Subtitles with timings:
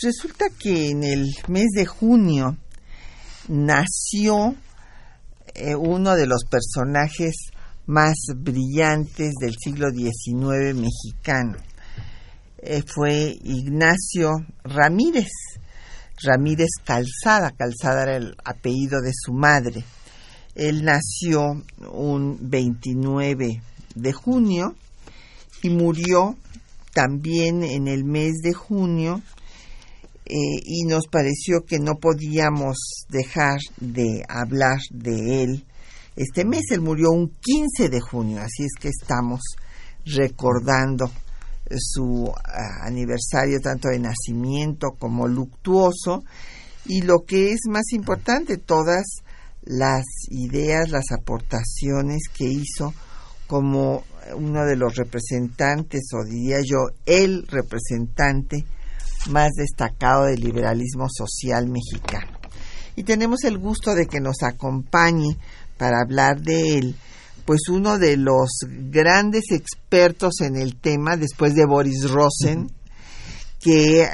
[0.00, 2.56] Resulta que en el mes de junio
[3.48, 4.54] nació
[5.54, 7.34] eh, uno de los personajes
[7.86, 11.56] más brillantes del siglo XIX mexicano.
[12.58, 14.30] Eh, fue Ignacio
[14.62, 15.32] Ramírez,
[16.22, 19.82] Ramírez Calzada, Calzada era el apellido de su madre.
[20.54, 21.42] Él nació
[21.90, 23.62] un 29
[23.96, 24.76] de junio
[25.60, 26.36] y murió
[26.94, 29.22] también en el mes de junio
[30.28, 32.76] eh, y nos pareció que no podíamos
[33.08, 35.64] dejar de hablar de él
[36.16, 36.64] este mes.
[36.70, 39.40] Él murió un 15 de junio, así es que estamos
[40.04, 41.10] recordando
[41.76, 46.24] su ah, aniversario tanto de nacimiento como luctuoso
[46.84, 49.04] y lo que es más importante, todas
[49.62, 52.92] las ideas, las aportaciones que hizo
[53.46, 54.04] como
[54.36, 58.64] uno de los representantes, o diría yo, el representante
[59.26, 62.38] más destacado del liberalismo social mexicano.
[62.96, 65.36] Y tenemos el gusto de que nos acompañe
[65.76, 66.96] para hablar de él,
[67.44, 68.48] pues uno de los
[68.90, 72.70] grandes expertos en el tema, después de Boris Rosen,
[73.60, 74.06] que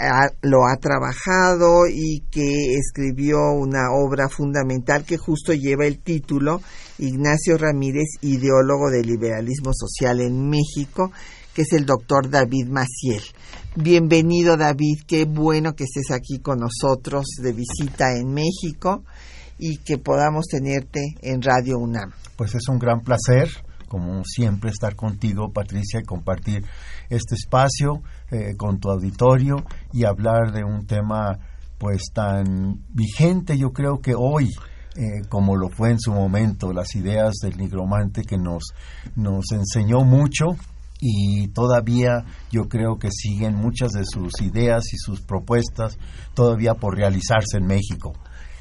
[0.43, 6.63] lo ha trabajado y que escribió una obra fundamental que justo lleva el título
[6.99, 11.13] Ignacio Ramírez, ideólogo del liberalismo social en México,
[11.55, 13.23] que es el doctor David Maciel.
[13.77, 19.05] Bienvenido David, qué bueno que estés aquí con nosotros de visita en México
[19.57, 22.11] y que podamos tenerte en Radio UNAM.
[22.37, 23.49] Pues es un gran placer,
[23.89, 26.65] como siempre, estar contigo, Patricia, y compartir
[27.09, 31.39] este espacio eh, con tu auditorio y hablar de un tema
[31.79, 34.49] pues tan vigente, yo creo que hoy,
[34.97, 38.73] eh, como lo fue en su momento, las ideas del nigromante que nos,
[39.15, 40.57] nos enseñó mucho
[41.07, 45.99] y todavía yo creo que siguen muchas de sus ideas y sus propuestas
[46.33, 48.15] todavía por realizarse en México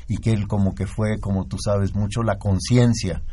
[0.10, 3.24] y que él como que fue, como tú sabes, mucho la conciencia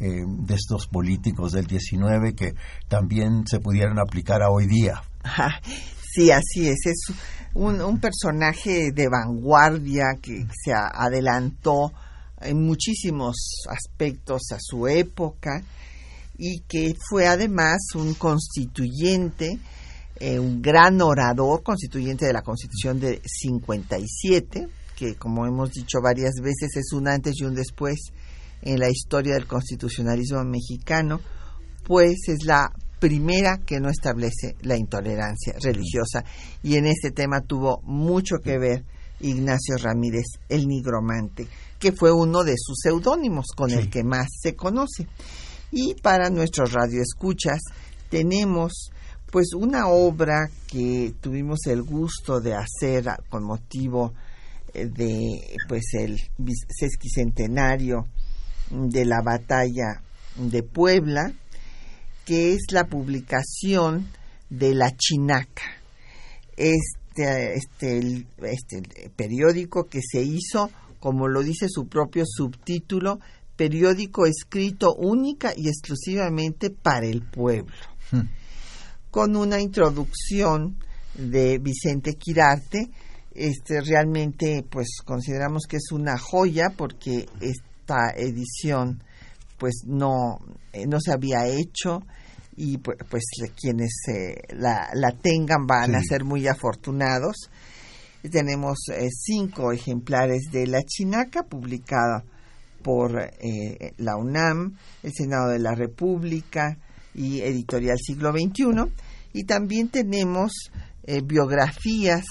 [0.00, 2.54] eh, de estos políticos del 19 que
[2.88, 5.00] también se pudieran aplicar a hoy día.
[6.12, 6.86] Sí, así es.
[6.86, 7.14] Es
[7.54, 11.92] un, un personaje de vanguardia que se adelantó
[12.40, 15.62] en muchísimos aspectos a su época
[16.38, 19.58] y que fue además un constituyente,
[20.16, 26.34] eh, un gran orador, constituyente de la Constitución de 57, que como hemos dicho varias
[26.42, 27.98] veces es un antes y un después
[28.62, 31.20] en la historia del constitucionalismo mexicano,
[31.84, 36.24] pues es la primera que no establece la intolerancia religiosa
[36.62, 38.84] y en este tema tuvo mucho que ver
[39.20, 41.46] Ignacio Ramírez, el nigromante,
[41.78, 45.06] que fue uno de sus seudónimos con el que más se conoce.
[45.70, 47.60] Y para nuestros radioescuchas
[48.08, 48.90] tenemos
[49.30, 54.14] pues una obra que tuvimos el gusto de hacer con motivo
[54.72, 56.18] eh, de pues el
[56.68, 58.06] sesquicentenario
[58.70, 60.02] de la batalla
[60.36, 61.32] de Puebla,
[62.24, 64.08] que es la publicación
[64.50, 65.62] de La Chinaca.
[66.56, 73.20] Este, este, este periódico que se hizo, como lo dice su propio subtítulo,
[73.56, 77.74] periódico escrito única y exclusivamente para el pueblo,
[78.12, 78.20] hmm.
[79.10, 80.76] con una introducción
[81.14, 82.90] de Vicente Quirarte.
[83.34, 89.02] Este realmente, pues consideramos que es una joya porque esta edición,
[89.58, 90.38] pues no,
[90.72, 92.00] eh, no se había hecho
[92.56, 93.24] y pues, pues
[93.60, 97.36] quienes eh, la, la, tengan van a ser muy afortunados.
[98.22, 102.24] Tenemos eh, cinco ejemplares de La Chinaca publicada
[102.86, 106.78] por eh, la UNAM, el Senado de la República
[107.14, 108.92] y Editorial Siglo XXI.
[109.32, 110.52] Y también tenemos
[111.02, 112.24] eh, biografías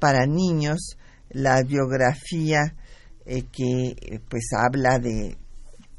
[0.00, 0.96] para niños,
[1.28, 2.74] la biografía
[3.24, 5.36] eh, que pues habla de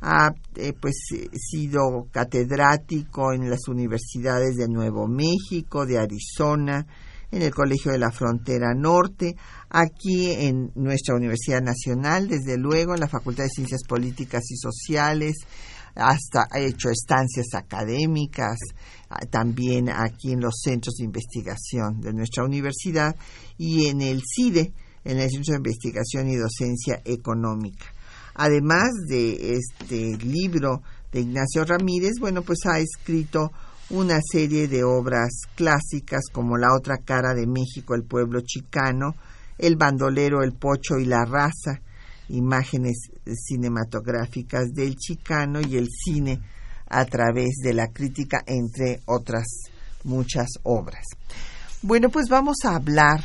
[0.00, 0.94] ha eh, pues
[1.36, 6.86] sido catedrático en las universidades de Nuevo México, de Arizona,
[7.30, 9.36] en el Colegio de la Frontera Norte,
[9.68, 15.36] aquí en nuestra Universidad Nacional, desde luego en la Facultad de Ciencias Políticas y Sociales,
[15.94, 18.56] hasta ha hecho estancias académicas,
[19.10, 23.14] ah, también aquí en los centros de investigación de nuestra universidad
[23.58, 24.72] y en el CIDE,
[25.04, 27.86] en el Centro de Investigación y Docencia Económica
[28.38, 30.80] además de este libro
[31.12, 33.50] de Ignacio Ramírez, bueno, pues ha escrito
[33.90, 39.14] una serie de obras clásicas como La otra cara de México, el pueblo chicano,
[39.58, 41.80] El bandolero, el pocho y la raza,
[42.28, 46.40] imágenes cinematográficas del chicano y el cine
[46.88, 49.46] a través de la crítica, entre otras
[50.04, 51.04] muchas obras.
[51.82, 53.20] Bueno, pues vamos a hablar,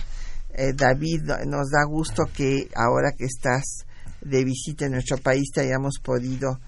[0.56, 3.86] eh, David, nos da gusto que ahora que estás
[4.24, 6.60] de visita en nuestro país te hayamos podido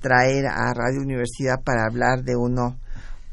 [0.00, 2.78] traer a Radio Universidad para hablar de uno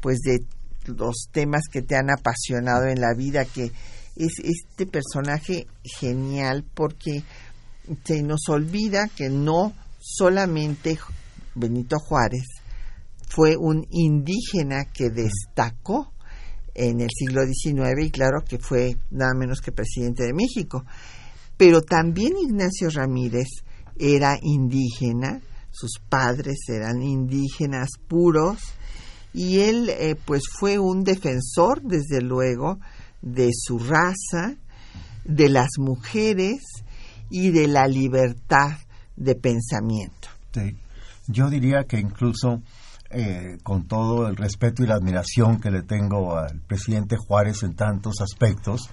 [0.00, 0.38] pues de
[0.86, 3.72] los temas que te han apasionado en la vida que
[4.16, 7.24] es este personaje genial porque
[8.04, 10.98] se nos olvida que no solamente
[11.54, 12.44] Benito Juárez
[13.28, 16.12] fue un indígena que destacó
[16.74, 20.84] en el siglo XIX y claro que fue nada menos que presidente de México,
[21.64, 23.48] pero también Ignacio Ramírez
[23.98, 25.40] era indígena,
[25.70, 28.58] sus padres eran indígenas puros
[29.32, 32.80] y él eh, pues fue un defensor desde luego
[33.22, 34.56] de su raza,
[35.24, 36.60] de las mujeres
[37.30, 38.76] y de la libertad
[39.16, 40.28] de pensamiento.
[41.28, 42.60] Yo diría que incluso
[43.08, 47.74] eh, con todo el respeto y la admiración que le tengo al presidente Juárez en
[47.74, 48.90] tantos aspectos,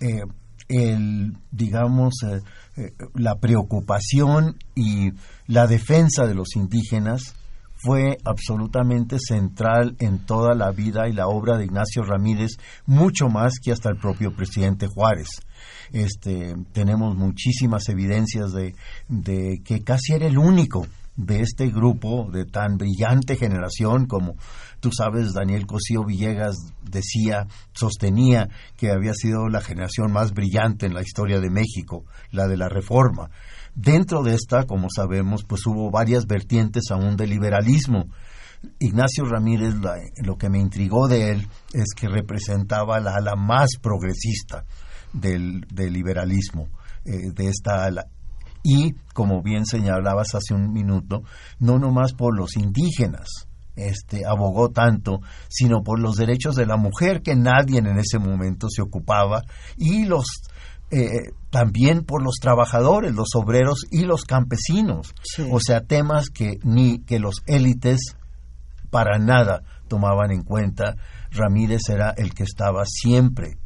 [0.00, 0.22] eh,
[0.68, 2.40] el, digamos, eh,
[2.76, 5.12] eh, la preocupación y
[5.46, 7.34] la defensa de los indígenas
[7.76, 12.52] fue absolutamente central en toda la vida y la obra de Ignacio Ramírez,
[12.86, 15.28] mucho más que hasta el propio presidente Juárez.
[15.92, 18.74] Este, tenemos muchísimas evidencias de,
[19.08, 24.36] de que casi era el único de este grupo de tan brillante generación como
[24.80, 30.94] tú sabes, Daniel Cosío Villegas decía, sostenía que había sido la generación más brillante en
[30.94, 33.30] la historia de México, la de la reforma.
[33.74, 38.06] Dentro de esta, como sabemos, pues hubo varias vertientes aún del liberalismo.
[38.78, 39.74] Ignacio Ramírez,
[40.22, 44.64] lo que me intrigó de él es que representaba la ala más progresista
[45.12, 46.68] del, liberalismo,
[47.04, 48.06] eh, de esta ala
[48.66, 51.22] y, como bien señalabas hace un minuto,
[51.60, 53.28] no nomás por los indígenas,
[53.76, 58.66] este, abogó tanto, sino por los derechos de la mujer que nadie en ese momento
[58.68, 59.42] se ocupaba
[59.76, 60.24] y los
[60.90, 65.14] eh, también por los trabajadores, los obreros y los campesinos,
[65.50, 68.16] o sea, temas que ni que los élites
[68.90, 70.96] para nada tomaban en cuenta.
[71.30, 73.58] Ramírez era el que estaba siempre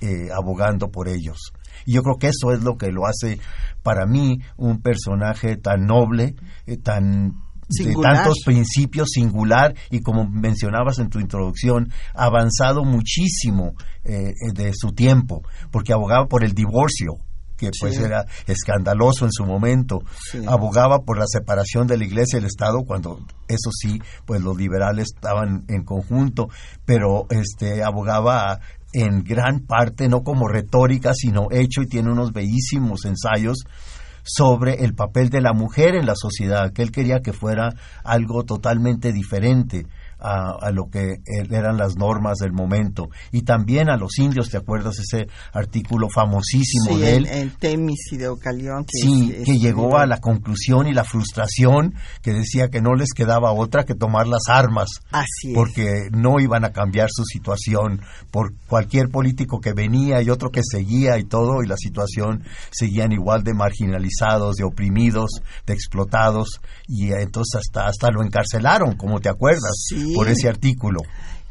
[0.00, 1.52] eh, abogando por ellos.
[1.86, 3.38] Y yo creo que eso es lo que lo hace
[3.82, 6.34] para mí un personaje tan noble,
[6.66, 7.34] eh, tan
[7.68, 14.92] de tantos principios singular y como mencionabas en tu introducción, avanzado muchísimo eh, de su
[14.92, 17.18] tiempo, porque abogaba por el divorcio
[17.58, 20.02] que pues era escandaloso en su momento.
[20.46, 23.18] Abogaba por la separación de la Iglesia y el Estado cuando
[23.48, 26.48] eso sí, pues los liberales estaban en conjunto,
[26.86, 28.60] pero este abogaba
[28.92, 33.64] en gran parte no como retórica, sino hecho y tiene unos bellísimos ensayos
[34.22, 37.70] sobre el papel de la mujer en la sociedad, que él quería que fuera
[38.04, 39.86] algo totalmente diferente
[40.20, 44.98] a, lo que eran las normas del momento y también a los indios, ¿te acuerdas
[44.98, 47.26] ese artículo famosísimo de él?
[47.26, 48.84] El, Temis y de Ocalión.
[48.84, 53.12] Que sí, que llegó a la conclusión y la frustración que decía que no les
[53.14, 58.54] quedaba otra que tomar las armas, Así porque no iban a cambiar su situación por
[58.68, 63.42] cualquier político que venía y otro que seguía y todo y la situación seguían igual
[63.44, 65.30] de marginalizados, de oprimidos,
[65.66, 69.72] de explotados y entonces hasta hasta lo encarcelaron, como te acuerdas.
[69.88, 71.00] Sí, por ese artículo.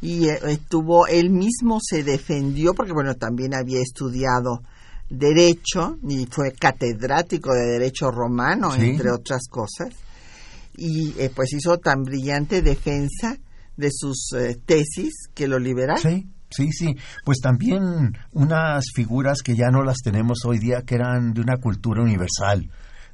[0.02, 4.62] Y eh, estuvo, él mismo se defendió, porque bueno, también había estudiado
[5.10, 9.94] derecho y fue catedrático de derecho romano, entre otras cosas,
[10.76, 13.38] y eh, pues hizo tan brillante defensa
[13.76, 16.02] de sus eh, tesis que lo liberaron.
[16.02, 16.96] Sí, sí, sí.
[17.24, 21.58] Pues también unas figuras que ya no las tenemos hoy día, que eran de una
[21.58, 22.70] cultura universal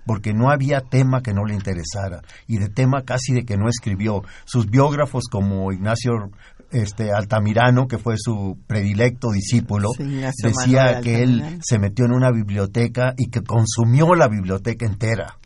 [0.06, 3.70] porque no había tema que no le interesara y de tema casi de que no
[3.70, 4.24] escribió.
[4.46, 6.32] Sus biógrafos como Ignacio
[6.72, 13.14] este Altamirano, que fue su predilecto discípulo, decía que él se metió en una biblioteca
[13.18, 15.38] y que consumió la biblioteca entera.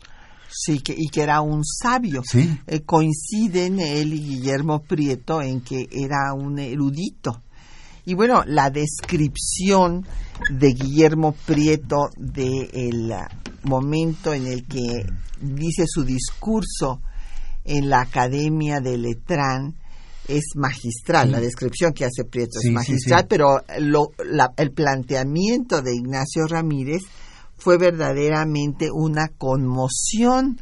[0.50, 2.22] Sí, que, y que era un sabio.
[2.24, 2.58] Sí.
[2.66, 7.42] Eh, coinciden él y Guillermo Prieto en que era un erudito.
[8.08, 10.06] Y bueno, la descripción
[10.48, 13.12] de Guillermo Prieto del
[13.64, 15.04] momento en el que
[15.42, 17.02] dice su discurso
[17.64, 19.74] en la Academia de Letrán
[20.26, 21.32] es magistral.
[21.32, 24.12] La descripción que hace Prieto es magistral, pero lo,
[24.56, 27.02] el planteamiento de Ignacio Ramírez
[27.58, 30.58] fue verdaderamente una conmoción.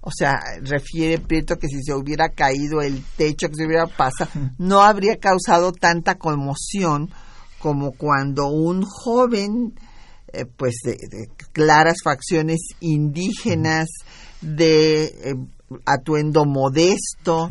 [0.00, 4.30] O sea, refiere Prieto que si se hubiera caído el techo, que se hubiera pasado,
[4.58, 7.10] no habría causado tanta conmoción
[7.58, 9.74] como cuando un joven,
[10.32, 13.88] eh, pues de, claras facciones indígenas,
[14.40, 15.34] de eh,
[15.84, 17.50] atuendo modesto,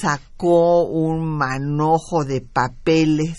[0.00, 3.36] sacó un manojo de papeles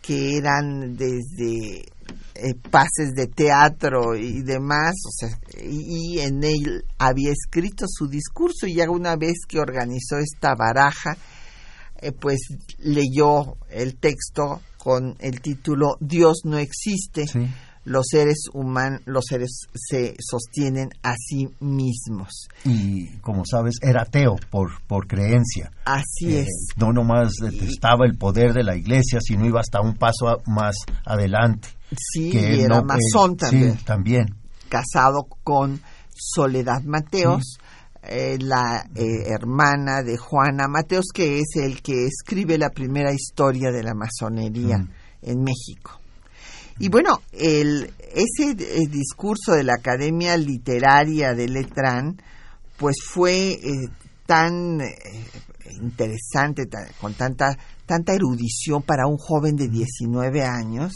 [0.00, 1.86] que eran desde
[2.34, 8.66] eh, pases de teatro y demás, o sea, y, en él había escrito su discurso
[8.66, 11.16] y ya una vez que organizó esta baraja,
[12.20, 12.40] pues
[12.80, 17.24] leyó el texto con el título Dios no existe.
[17.86, 22.48] Los seres humanos, los seres se sostienen a sí mismos.
[22.64, 25.70] Y como sabes, era ateo por, por creencia.
[25.84, 26.68] Así eh, es.
[26.76, 31.68] No nomás detestaba el poder de la iglesia, sino iba hasta un paso más adelante.
[31.98, 33.78] Sí, y era masón también.
[33.78, 34.34] Sí, también.
[34.68, 35.80] Casado con
[36.14, 37.58] Soledad Mateos.
[38.06, 43.70] Eh, la eh, hermana de Juana Mateos, que es el que escribe la primera historia
[43.70, 44.90] de la masonería mm.
[45.22, 45.98] en México.
[46.78, 52.20] Y bueno, el, ese eh, discurso de la Academia Literaria de Letrán,
[52.76, 53.58] pues fue
[54.26, 54.80] tan
[55.80, 56.64] interesante,
[57.00, 60.92] con tanta, tanta erudición para un joven de 19 años,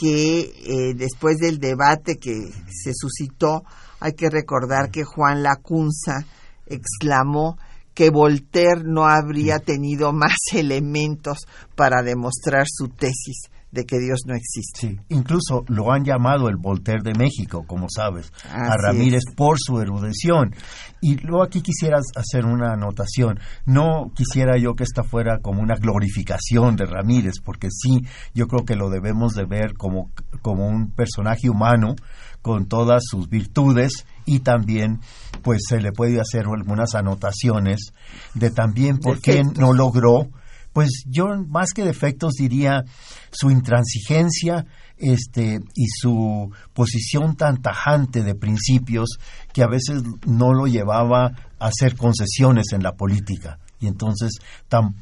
[0.00, 2.32] que después del debate que
[2.68, 3.64] se suscitó,
[4.00, 6.24] hay que recordar que Juan Lacunza
[6.64, 7.58] exclamó
[7.92, 11.40] que Voltaire no habría tenido más elementos
[11.74, 14.80] para demostrar su tesis de que Dios no existe.
[14.80, 19.80] Sí, incluso lo han llamado el Voltaire de México, como sabes, a Ramírez por su
[19.80, 20.54] erudición.
[21.00, 23.38] Y luego aquí quisiera hacer una anotación.
[23.64, 28.00] No quisiera yo que esta fuera como una glorificación de Ramírez, porque sí,
[28.34, 30.10] yo creo que lo debemos de ver como,
[30.42, 31.94] como un personaje humano
[32.42, 35.00] con todas sus virtudes y también
[35.42, 37.92] pues se le puede hacer algunas anotaciones
[38.34, 40.28] de también por qué no logró
[40.72, 42.84] pues yo más que defectos diría
[43.30, 49.18] su intransigencia este y su posición tan tajante de principios
[49.52, 51.26] que a veces no lo llevaba
[51.58, 53.58] a hacer concesiones en la política.
[53.80, 54.32] Y entonces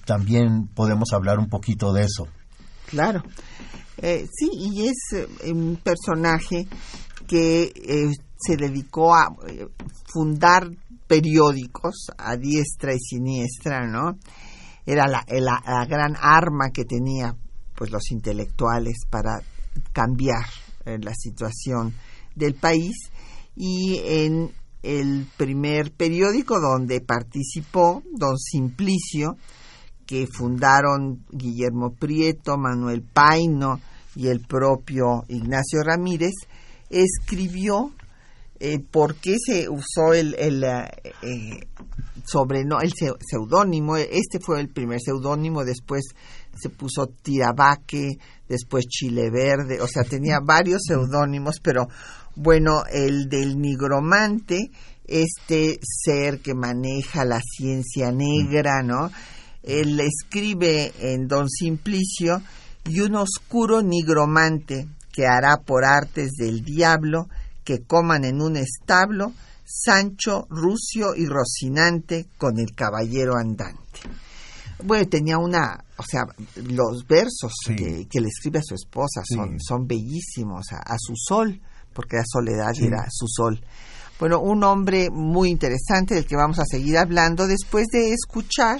[0.06, 2.28] también podemos hablar un poquito de eso.
[2.86, 3.22] Claro.
[4.00, 6.68] Eh, sí y es eh, un personaje
[7.26, 9.66] que eh, se dedicó a eh,
[10.06, 10.68] fundar
[11.06, 14.18] periódicos a diestra y siniestra, ¿no?
[14.90, 17.36] Era la, la, gran arma que tenía
[17.74, 19.42] pues los intelectuales para
[19.92, 20.46] cambiar
[20.86, 21.92] eh, la situación
[22.34, 22.94] del país.
[23.54, 24.50] Y en
[24.82, 29.36] el primer periódico donde participó don Simplicio
[30.06, 33.80] que fundaron Guillermo Prieto, Manuel Paino
[34.16, 36.32] y el propio Ignacio Ramírez
[36.88, 37.92] escribió
[38.58, 41.60] eh, por qué se usó el, eh,
[42.28, 46.04] sobre no el seudónimo este fue el primer seudónimo después
[46.54, 48.18] se puso Tirabaque
[48.48, 51.88] después Chile Verde o sea tenía varios seudónimos pero
[52.36, 54.70] bueno el del nigromante
[55.06, 59.10] este ser que maneja la ciencia negra no
[59.62, 62.42] él escribe en Don Simplicio
[62.86, 67.28] y un oscuro nigromante que hará por artes del diablo
[67.64, 69.32] que coman en un establo
[69.70, 74.00] Sancho, Rucio y Rocinante con el caballero andante.
[74.82, 76.22] Bueno, tenía una, o sea,
[76.56, 81.60] los versos que, le escribe a su esposa son, son bellísimos, a, su sol,
[81.92, 83.60] porque la soledad era su sol.
[84.18, 88.78] Bueno, un hombre muy interesante del que vamos a seguir hablando después de escuchar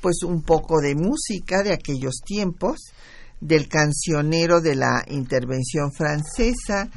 [0.00, 2.92] pues un poco de música de aquellos tiempos,
[3.40, 6.88] del cancionero de la intervención francesa,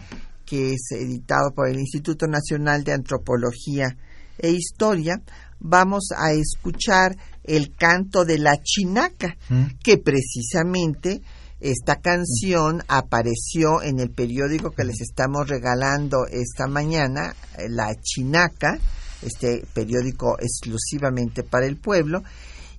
[0.47, 3.95] que es editado por el Instituto Nacional de Antropología
[4.39, 5.21] e Historia,
[5.59, 9.79] vamos a escuchar el canto de la chinaca, mm.
[9.83, 11.21] que precisamente
[11.59, 17.35] esta canción apareció en el periódico que les estamos regalando esta mañana,
[17.69, 18.77] La Chinaca,
[19.23, 22.23] este periódico exclusivamente para el pueblo,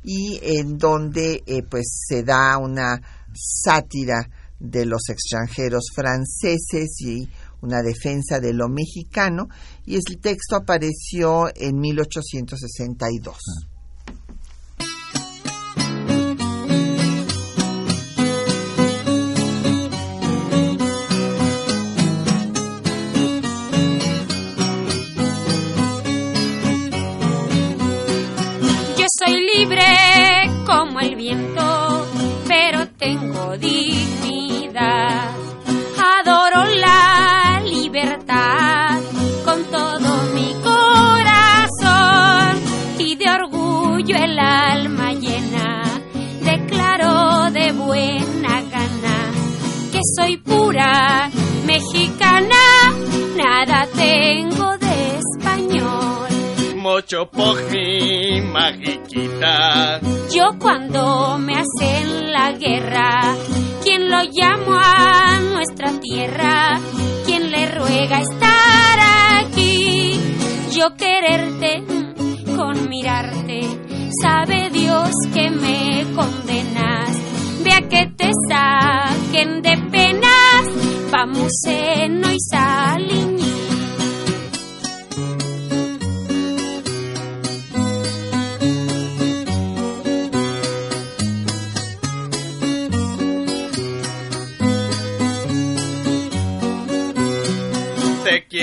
[0.05, 3.01] y en donde eh, pues se da una
[3.35, 7.29] sátira de los extranjeros franceses y
[7.63, 9.49] una defensa de lo mexicano
[9.85, 13.37] y el texto apareció en 1862.
[30.67, 32.07] como el viento,
[32.47, 35.38] pero tengo dignidad.
[38.01, 39.01] Libertad
[39.45, 41.83] con todo mi corazón
[42.97, 45.83] y de orgullo el alma llena.
[46.45, 49.33] Declaro de buena gana
[49.91, 51.29] que soy pura
[51.67, 52.95] mexicana,
[53.37, 56.29] nada tengo de español.
[56.77, 57.29] Mocho
[57.73, 63.35] mi magiquita yo cuando me hacen la guerra,
[63.89, 66.79] ¿quién lo llamo a nuestra tierra?
[67.25, 68.99] ¿Quién le ruega estar
[69.41, 70.21] aquí?
[70.77, 71.85] Yo quererte
[72.55, 73.61] con mirarte,
[74.23, 77.17] sabe Dios que me condenas.
[77.65, 83.48] Vea que te saquen de penas, vamos en y salí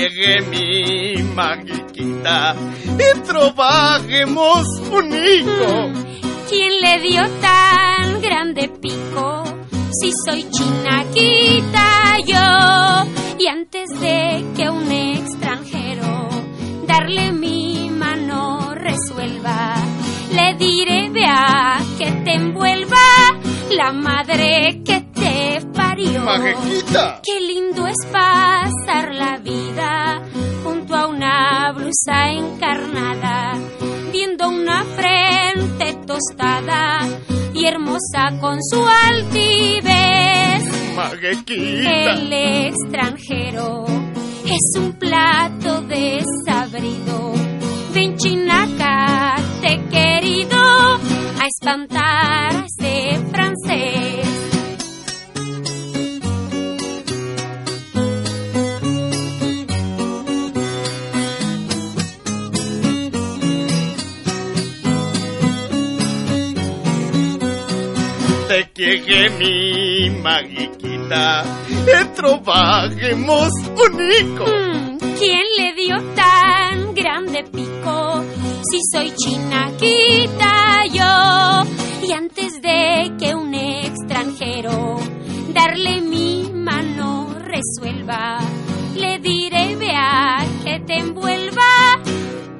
[0.09, 5.91] llegue mi magiquita y trabajemos unico.
[6.49, 9.43] ¿Quién le dio tan grande pico?
[9.99, 16.29] Si soy chinaquita yo y antes de que un extranjero
[16.87, 19.75] darle mi mano resuelva,
[20.31, 22.97] le diré vea que te envuelva
[23.71, 25.04] la madre que
[25.73, 26.25] parió.
[27.23, 30.21] Qué lindo es pasar la vida
[30.63, 33.53] junto a una blusa encarnada,
[34.11, 37.07] viendo una frente tostada
[37.53, 40.63] y hermosa con su altivez.
[41.47, 43.85] El extranjero
[44.45, 47.33] es un plato desabrido.
[47.93, 54.54] Ven chinaca, te querido a espantar a ese francés.
[68.55, 71.43] Te quiere mi magiquita,
[72.15, 74.45] trabajemos unico.
[74.45, 78.23] Mm, ¿Quién le dio tan grande pico?
[78.71, 85.01] Si soy chinaquita yo, y antes de que un extranjero
[85.53, 88.39] darle mi mano resuelva,
[88.95, 91.99] le diré vea que te envuelva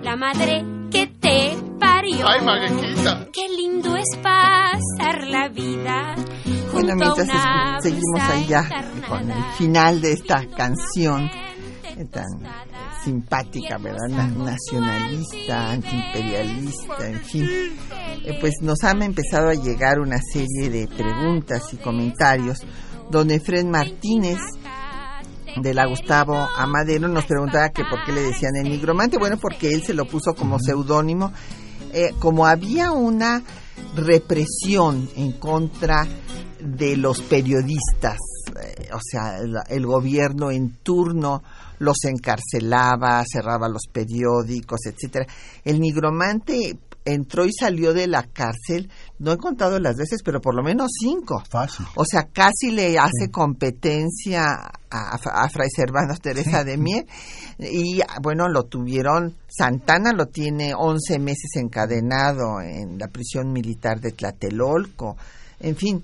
[0.04, 1.65] la madre que te
[2.06, 2.28] parió.
[2.28, 3.28] Ay, maguequita.
[3.32, 6.16] Qué lindo es pasar la vida.
[6.72, 7.28] Bueno, mientras
[7.82, 8.68] seguimos allá
[9.08, 11.30] con el final de esta canción
[12.12, 12.26] tan
[13.04, 14.10] simpática, ¿verdad?
[14.10, 17.48] Nacionalista, antiimperialista, en fin.
[18.24, 22.60] Eh, pues nos han empezado a llegar una serie de preguntas y comentarios
[23.10, 24.40] donde Fred Martínez
[25.62, 29.18] de la Gustavo Amadero nos preguntaba que por qué le decían el nigromante.
[29.18, 31.32] Bueno, porque él se lo puso como seudónimo.
[31.98, 33.42] Eh, como había una
[33.96, 36.06] represión en contra
[36.60, 38.18] de los periodistas,
[38.62, 41.42] eh, o sea, el, el, gobierno en turno
[41.80, 45.26] los encarcelaba, cerraba los periódicos, etcétera.
[45.64, 50.56] El nigromante entró y salió de la cárcel, no he contado las veces, pero por
[50.56, 51.42] lo menos cinco.
[51.50, 51.86] Fácil.
[51.96, 54.46] O sea, casi le hace competencia
[54.90, 57.06] a, a, Fray Servando Teresa de Mier.
[57.60, 64.12] Y bueno, lo tuvieron, Santana lo tiene 11 meses encadenado en la prisión militar de
[64.12, 65.16] Tlatelolco.
[65.62, 66.04] En fin,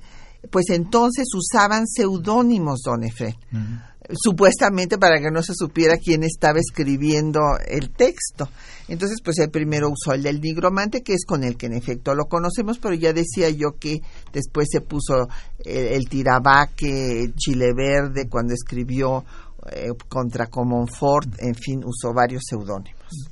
[0.50, 3.36] pues entonces usaban seudónimos, don Efraín.
[3.52, 8.50] Uh -huh supuestamente para que no se supiera quién estaba escribiendo el texto.
[8.88, 12.14] Entonces, pues el primero usó el del nigromante, que es con el que en efecto
[12.14, 14.02] lo conocemos, pero ya decía yo que
[14.34, 19.24] después se puso el, el tirabaque, chile verde, cuando escribió
[19.72, 23.30] eh, contra Comonfort, en fin, usó varios seudónimos.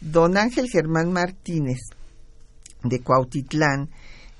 [0.00, 1.78] Don Ángel Germán Martínez,
[2.84, 3.88] de Cuautitlán,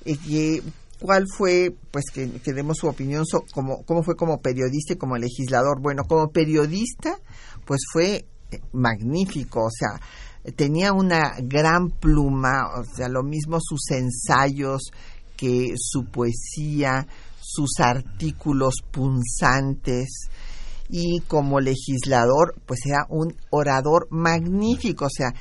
[0.05, 0.63] eh,
[1.01, 5.17] cuál fue, pues que, demos su opinión, so, como, cómo fue como periodista y como
[5.17, 5.81] legislador.
[5.81, 7.19] Bueno, como periodista,
[7.65, 8.27] pues fue
[8.73, 10.01] magnífico, o sea,
[10.57, 14.91] tenía una gran pluma, o sea, lo mismo sus ensayos
[15.37, 17.07] que su poesía,
[17.41, 20.29] sus artículos punzantes.
[20.91, 25.35] Y como legislador, pues era un orador magnífico, o sea,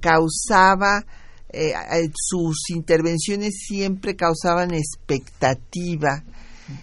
[0.00, 1.04] causaba
[1.54, 6.24] eh, sus intervenciones siempre causaban expectativa.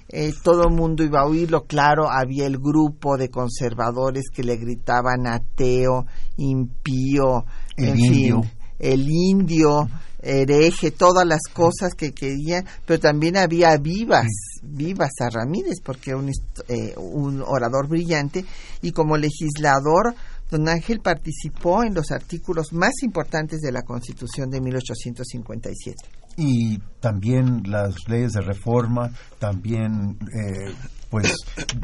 [0.10, 4.58] Eh, todo el mundo iba a oírlo, claro, había el grupo de conservadores que le
[4.58, 6.06] gritaban ateo,
[6.38, 7.46] impío,
[7.78, 8.42] el en indio.
[8.44, 9.90] fin, el indio,
[10.22, 14.28] hereje, todas las cosas que querían, pero también había vivas,
[14.62, 16.30] vivas a Ramírez, porque era un,
[16.68, 18.46] eh, un orador brillante,
[18.82, 20.14] y como legislador,
[20.52, 25.96] Don Ángel participó en los artículos más importantes de la Constitución de 1857.
[26.36, 30.74] Y también las leyes de reforma, también, eh,
[31.10, 31.34] pues,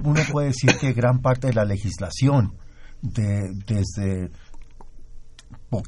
[0.04, 2.56] uno puede decir que gran parte de la legislación,
[3.02, 4.32] de, desde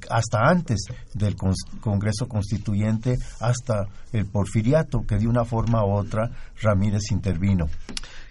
[0.10, 0.78] hasta antes
[1.14, 1.36] del
[1.82, 7.68] Congreso Constituyente hasta el Porfiriato, que de una forma u otra Ramírez intervino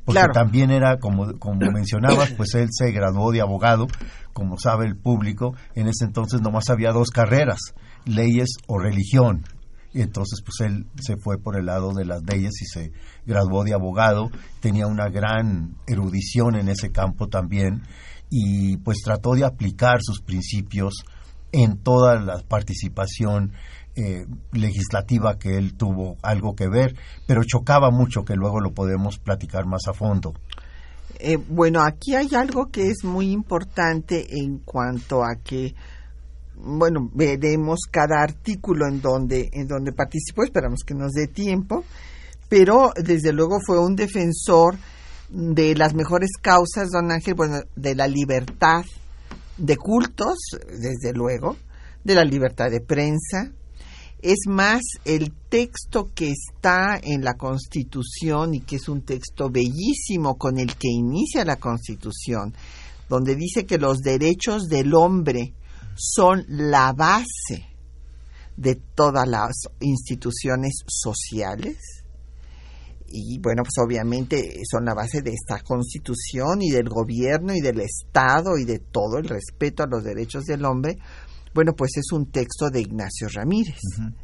[0.09, 0.33] porque Claro.
[0.33, 3.88] también era, como, como mencionabas, pues él se graduó de abogado,
[4.33, 7.59] como sabe el público, en ese entonces nomás había dos carreras,
[8.07, 9.44] leyes o religión.
[9.92, 12.92] Y entonces pues él se fue por el lado de las leyes y se
[13.27, 17.83] graduó de abogado, tenía una gran erudición en ese campo también
[18.31, 21.05] y pues trató de aplicar sus principios
[21.53, 23.53] en toda la participación
[24.01, 26.95] eh, legislativa que él tuvo algo que ver,
[27.27, 30.35] pero chocaba mucho que luego lo podemos platicar más a fondo.
[31.19, 35.75] Eh, bueno, aquí hay algo que es muy importante en cuanto a que,
[36.55, 41.83] bueno, veremos cada artículo en donde, en donde participó, esperamos que nos dé tiempo,
[42.49, 44.77] pero desde luego fue un defensor
[45.29, 48.85] de las mejores causas, don Ángel, bueno, de la libertad
[49.57, 51.57] de cultos, desde luego,
[52.05, 53.51] de la libertad de prensa,
[54.21, 60.37] es más, el texto que está en la Constitución y que es un texto bellísimo
[60.37, 62.53] con el que inicia la Constitución,
[63.09, 65.55] donde dice que los derechos del hombre
[65.95, 67.69] son la base
[68.57, 71.77] de todas las instituciones sociales.
[73.11, 77.81] Y bueno, pues obviamente son la base de esta constitución y del gobierno y del
[77.81, 80.99] Estado y de todo el respeto a los derechos del hombre,
[81.55, 83.79] bueno, pues es un texto de Ignacio Ramírez.
[83.99, 84.15] Uh -huh.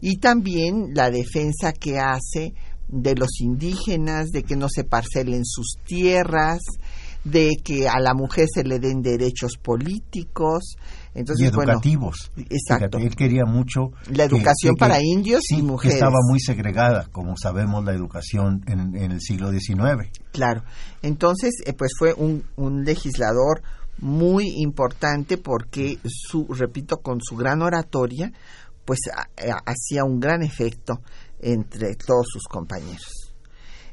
[0.00, 2.54] Y también la defensa que hace
[2.88, 6.60] de los indígenas, de que no se parcelen sus tierras,
[7.24, 10.76] de que a la mujer se le den derechos políticos.
[11.14, 12.30] Entonces, y educativos.
[12.34, 12.98] Bueno, exacto.
[12.98, 13.92] Él quería mucho.
[14.10, 15.96] La educación que, que, para indios sí, y mujeres.
[15.96, 20.10] estaba muy segregada, como sabemos, la educación en, en el siglo XIX.
[20.32, 20.64] Claro.
[21.02, 23.62] Entonces, eh, pues fue un, un legislador
[23.98, 28.32] muy importante porque su, repito, con su gran oratoria,
[28.84, 28.98] pues
[29.64, 31.02] hacía un gran efecto
[31.40, 33.34] entre todos sus compañeros.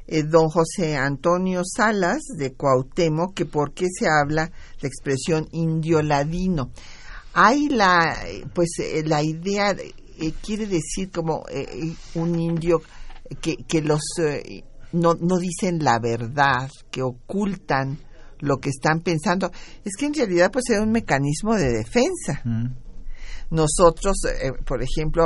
[0.07, 6.01] Eh, don José Antonio Salas de Cuauhtémoc, que por qué se habla la expresión indio
[6.01, 6.71] ladino.
[7.33, 8.17] Hay la,
[8.53, 12.81] pues eh, la idea, eh, quiere decir como eh, un indio
[13.39, 14.01] que, que los
[14.91, 17.99] no, no dicen la verdad, que ocultan
[18.39, 19.51] lo que están pensando.
[19.83, 22.41] Es que en realidad pues era un mecanismo de defensa.
[22.43, 22.67] Mm.
[23.51, 25.25] Nosotros, eh, por ejemplo,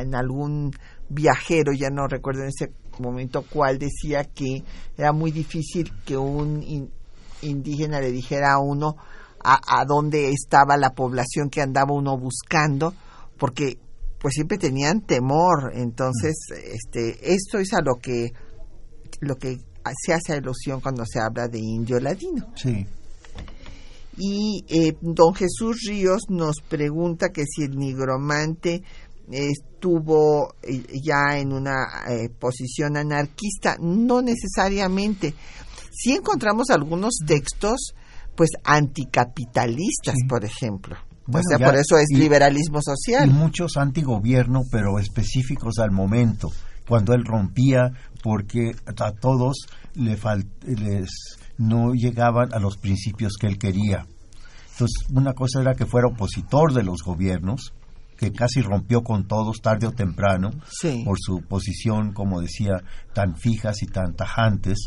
[0.00, 0.72] en algún
[1.08, 4.62] viajero, ya no recuerdo en ese momento cuál, decía que
[4.96, 6.90] era muy difícil que un,
[7.42, 8.96] indígena le dijera a uno
[9.42, 12.94] a, a dónde estaba la población que andaba uno buscando,
[13.38, 13.78] porque
[14.20, 15.72] pues siempre tenían temor.
[15.74, 18.32] Entonces, este, esto es a lo que
[19.20, 19.58] lo que
[20.04, 22.46] se hace alusión cuando se habla de indio ladino.
[22.56, 22.86] Sí.
[24.16, 28.82] Y eh, don Jesús Ríos nos pregunta que si el nigromante
[29.30, 33.76] estuvo eh, ya en una eh, posición anarquista.
[33.80, 35.34] No necesariamente.
[35.90, 37.94] Sí encontramos algunos textos,
[38.36, 40.26] pues, anticapitalistas, Sí.
[40.28, 40.96] por ejemplo.
[41.26, 43.30] Bueno, o sea, ya- por eso es y- liberalismo Y social.
[43.30, 46.50] muchos antigobierno, pero específicos al momento,
[46.88, 47.90] cuando él rompía,
[48.24, 51.10] porque a todos le fal- les
[51.58, 54.06] no llegaban a los principios que él quería.
[54.72, 57.74] Entonces, una cosa era que fuera opositor de los gobiernos,
[58.16, 61.02] que casi rompió con todos tarde o temprano, Sí.
[61.04, 62.82] por su posición, como decía,
[63.12, 64.86] tan fijas y tan tajantes,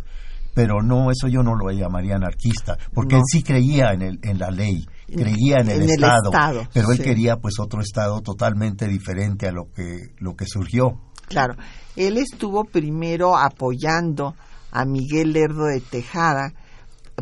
[0.55, 3.19] pero no, eso yo no lo llamaría anarquista, porque No.
[3.19, 6.67] él sí creía en, el, en la ley, creía en el, En el Estado, Estado,
[6.73, 7.03] pero él sí.
[7.03, 10.99] quería pues otro Estado totalmente diferente a lo que, lo que surgió.
[11.27, 11.53] Claro,
[11.97, 14.35] él estuvo primero apoyando
[14.71, 16.53] a Miguel Lerdo de Tejada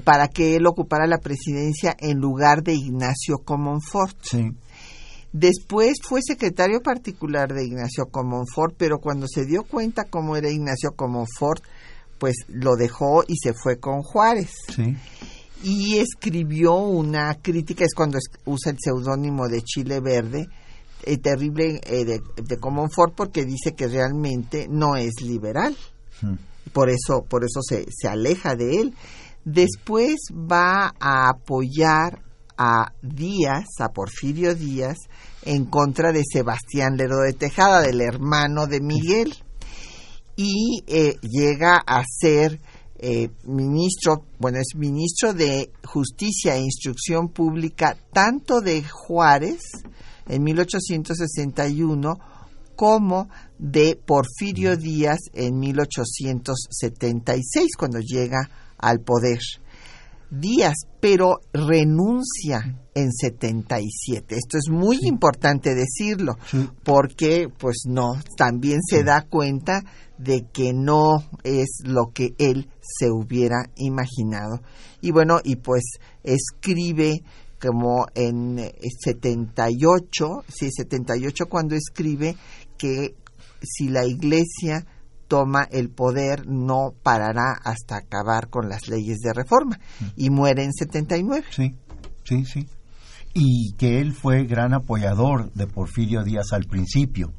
[0.03, 4.17] para que él ocupara la presidencia en lugar de Ignacio Comonfort.
[4.21, 4.51] Sí,
[5.37, 10.93] Después fue secretario particular de Ignacio Comonfort, pero cuando se dio cuenta cómo era Ignacio
[10.95, 11.61] Comonfort,
[12.17, 14.53] pues lo dejó y se fue con Juárez.
[14.73, 14.95] sí,
[15.61, 20.47] Y escribió una crítica, es cuando usa el seudónimo de Chile Verde,
[21.05, 25.75] eh, terrible eh, de, de Comonfort, porque dice que realmente no es liberal.
[26.21, 26.35] Mm,
[26.73, 28.95] por eso por eso se, se aleja de él.
[29.43, 32.23] Después va a apoyar
[32.57, 34.97] a Díaz a Porfirio Díaz
[35.43, 39.35] en contra de Sebastián Lerdo de Tejada del hermano de Miguel.
[40.35, 42.59] Y eh, llega a ser
[42.97, 49.61] eh, ministro, bueno, es ministro de Justicia e Instrucción Pública tanto de Juárez
[50.27, 52.13] en 1861
[52.75, 59.39] como de Porfirio Díaz en 1876 cuando llega al poder.
[60.29, 64.35] Díaz, pero renuncia en 77.
[64.35, 66.67] Esto es muy importante decirlo, Sí.
[66.83, 69.83] porque pues no, también se da cuenta
[70.17, 74.61] de que no es lo que él se hubiera imaginado.
[74.99, 75.83] Y bueno, y pues
[76.23, 77.21] escribe
[77.65, 78.73] como en eh,
[79.03, 82.35] 78, sí, 78 cuando escribe
[82.77, 83.15] que
[83.61, 84.85] si la iglesia
[85.27, 89.79] toma el poder no parará hasta acabar con las leyes de reforma
[90.15, 91.45] y muere en 79.
[91.49, 91.73] sí,
[92.23, 92.67] sí, sí.
[93.33, 97.33] Y que él fue gran apoyador de Porfirio Díaz al principio,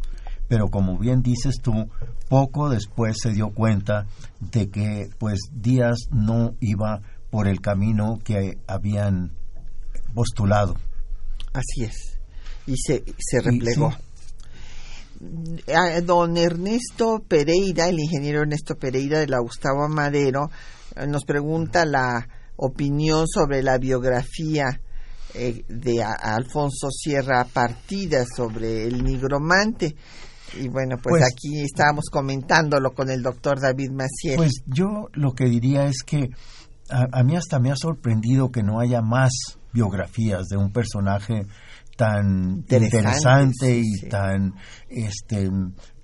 [0.46, 1.88] pero como bien dices tú,
[2.28, 4.06] poco después se dio cuenta
[4.40, 9.32] de que pues Díaz no iba por el camino que habían
[10.16, 10.74] postulado.
[11.52, 12.18] Así es.
[12.66, 13.92] Y se, se replegó.
[13.92, 13.98] sí.
[16.04, 20.50] Don Ernesto Pereira, el ingeniero Ernesto Pereira de la Gustavo Madero,
[20.96, 24.80] eh, nos pregunta la opinión sobre la biografía
[25.34, 29.94] eh, de a- Alfonso Sierra Partida sobre el nigromante.
[30.58, 34.36] Y bueno, pues, Pues- aquí estábamos comentándolo con el doctor David Maciel.
[34.36, 36.30] Pues yo lo que diría es que
[36.90, 39.32] a, a mí hasta me ha sorprendido que no haya más
[39.76, 41.46] biografías de un personaje
[41.96, 44.08] tan Interesante, y sí.
[44.08, 44.54] tan
[44.88, 45.50] este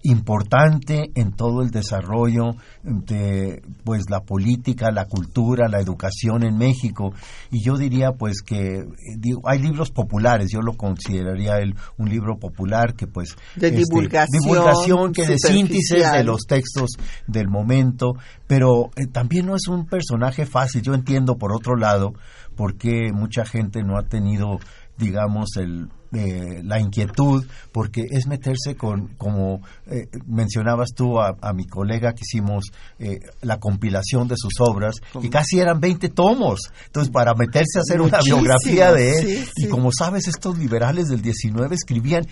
[0.02, 7.12] importante en todo el desarrollo de pues la política, la cultura, la educación en México.
[7.50, 8.86] Y yo diría pues que eh,
[9.18, 14.40] digo, hay libros populares, yo lo consideraría el, un libro popular que pues De divulgación
[14.42, 16.90] divulgación que de síntesis de los textos
[17.26, 18.14] del momento,
[18.46, 20.82] pero eh, también no es un personaje fácil.
[20.82, 22.14] Yo entiendo, por otro lado,
[22.56, 24.58] por qué mucha gente no ha tenido,
[24.98, 31.54] digamos, el, eh, la inquietud, porque es meterse con, como eh, mencionabas tú a, a
[31.54, 32.66] mi colega que hicimos
[32.98, 36.60] eh, la compilación de sus obras, que casi eran 20 tomos.
[36.84, 41.08] Entonces, para meterse a hacer una biografía de él, sí, y como sabes, estos liberales
[41.08, 42.26] del 19 escribían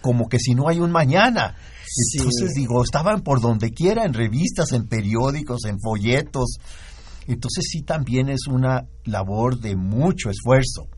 [0.00, 1.56] como que si no hay un mañana.
[1.86, 2.18] Sí.
[2.18, 6.56] Entonces digo, estaban por donde quiera, en revistas, en periódicos, en folletos.
[7.26, 10.88] Entonces sí también es una labor de mucho esfuerzo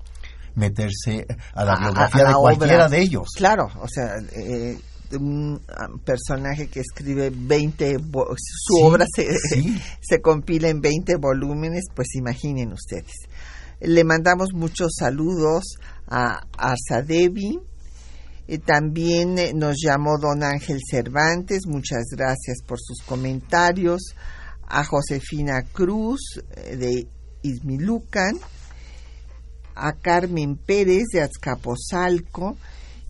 [0.59, 2.89] meterse a la a- biografía a la de cualquiera obra.
[2.89, 3.29] de ellos.
[3.37, 4.79] Claro, o sea, eh,
[5.19, 9.81] un ah, personaje que escribe 20, vo- su Sí, obra se, sí.
[10.03, 13.13] se compila en 20 volúmenes, pues imaginen ustedes.
[13.81, 15.65] Le mandamos muchos saludos
[16.11, 17.59] a Arzadevi.
[18.65, 24.15] También eh, nos llamó don Ángel Cervantes, muchas gracias por sus comentarios.
[24.71, 26.21] A Josefina Cruz,
[26.57, 27.07] eh, de
[27.43, 28.33] Izmilucan,
[29.79, 32.57] a Carmen Pérez de Azcapotzalco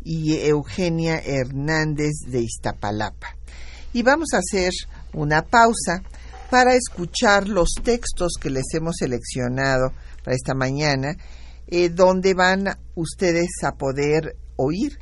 [0.04, 3.34] y Eugenia Hernández de Iztapalapa.
[3.92, 4.72] Y vamos a hacer
[5.12, 6.02] una pausa
[6.50, 9.92] para escuchar los textos que les hemos seleccionado
[10.24, 11.16] para esta mañana,
[11.66, 14.98] eh, donde van ustedes a poder oír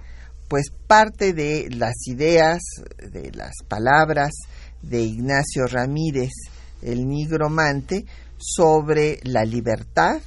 [0.48, 2.62] pues parte de las ideas,
[2.98, 4.30] de las palabras
[4.82, 6.30] de Ignacio Ramírez,
[6.82, 8.04] el nigromante,
[8.38, 10.20] sobre la libertad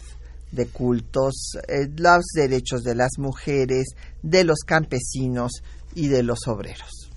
[0.51, 3.89] de cultos, eh, los derechos de las mujeres,
[4.23, 5.51] de los campesinos
[5.95, 7.09] y de los obreros.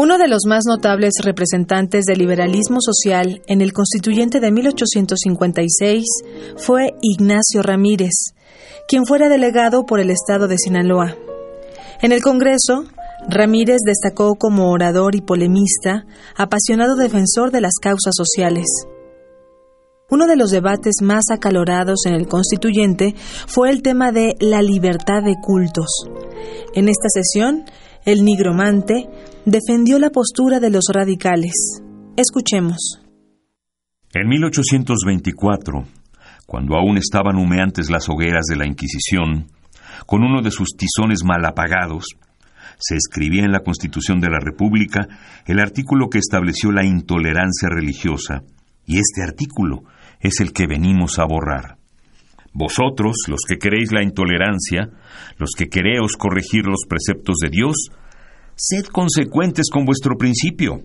[0.00, 6.04] Uno de los más notables representantes del liberalismo social en el constituyente de 1856
[6.56, 8.32] fue Ignacio Ramírez,
[8.86, 11.16] quien fuera delegado por el estado de Sinaloa.
[12.00, 12.84] En el Congreso,
[13.28, 16.06] Ramírez destacó como orador y polemista,
[16.36, 18.66] apasionado defensor de las causas sociales.
[20.08, 23.14] Uno de los debates más acalorados en el constituyente
[23.46, 25.88] fue el tema de la libertad de cultos.
[26.72, 27.64] En esta sesión,
[28.04, 29.08] el nigromante
[29.44, 31.82] defendió la postura de los radicales.
[32.16, 33.02] Escuchemos.
[34.14, 35.84] En 1824,
[36.46, 39.48] cuando aún estaban humeantes las hogueras de la Inquisición,
[40.06, 42.04] con uno de sus tizones mal apagados,
[42.78, 45.08] se escribía en la Constitución de la República
[45.46, 48.42] el artículo que estableció la intolerancia religiosa,
[48.86, 49.82] y este artículo
[50.20, 51.76] es el que venimos a borrar.
[52.52, 54.90] Vosotros, los que queréis la intolerancia,
[55.38, 57.90] los que queréis corregir los preceptos de Dios,
[58.56, 60.80] sed consecuentes con vuestro principio.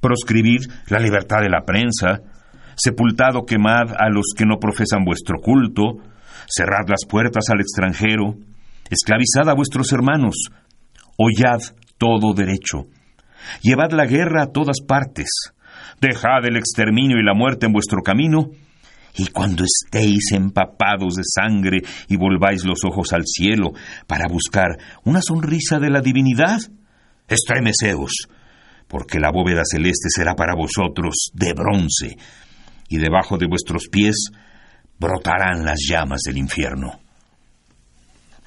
[0.00, 2.22] Proscribid la libertad de la prensa,
[2.76, 5.98] sepultad o quemad a los que no profesan vuestro culto,
[6.50, 8.36] cerrad las puertas al extranjero,
[8.90, 10.34] esclavizad a vuestros hermanos,
[11.16, 11.60] hollad
[11.96, 12.86] todo derecho,
[13.62, 15.28] llevad la guerra a todas partes,
[16.00, 18.50] dejad el exterminio y la muerte en vuestro camino,
[19.16, 23.72] y cuando estéis empapados de sangre y volváis los ojos al cielo
[24.06, 26.60] para buscar una sonrisa de la divinidad,
[27.28, 28.28] estremeceos,
[28.88, 32.16] porque la bóveda celeste será para vosotros de bronce,
[32.88, 34.30] y debajo de vuestros pies
[35.00, 37.00] brotarán las llamas del infierno.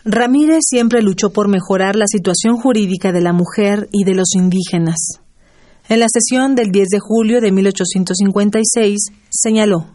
[0.06, 5.22] Ramírez siempre luchó por mejorar la situación jurídica de la mujer y de los indígenas.
[5.90, 9.88] En la sesión del 10 de julio de 1856 señaló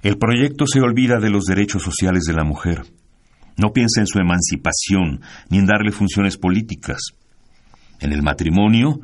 [0.00, 2.82] el proyecto se olvida de los derechos sociales de la mujer.
[3.56, 5.20] No piensa en su emancipación
[5.50, 7.00] ni en darle funciones políticas.
[7.98, 9.00] En el matrimonio,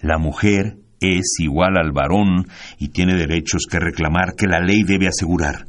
[0.00, 2.46] la mujer es igual al varón
[2.78, 5.66] y tiene derechos que reclamar que la ley debe asegurar.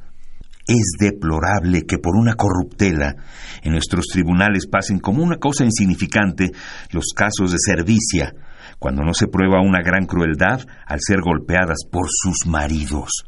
[0.68, 3.16] Es deplorable que por una corruptela
[3.64, 6.52] en nuestros tribunales pasen como una cosa insignificante
[6.92, 8.34] los casos de servicia,
[8.78, 13.24] cuando no se prueba una gran crueldad al ser golpeadas por sus maridos.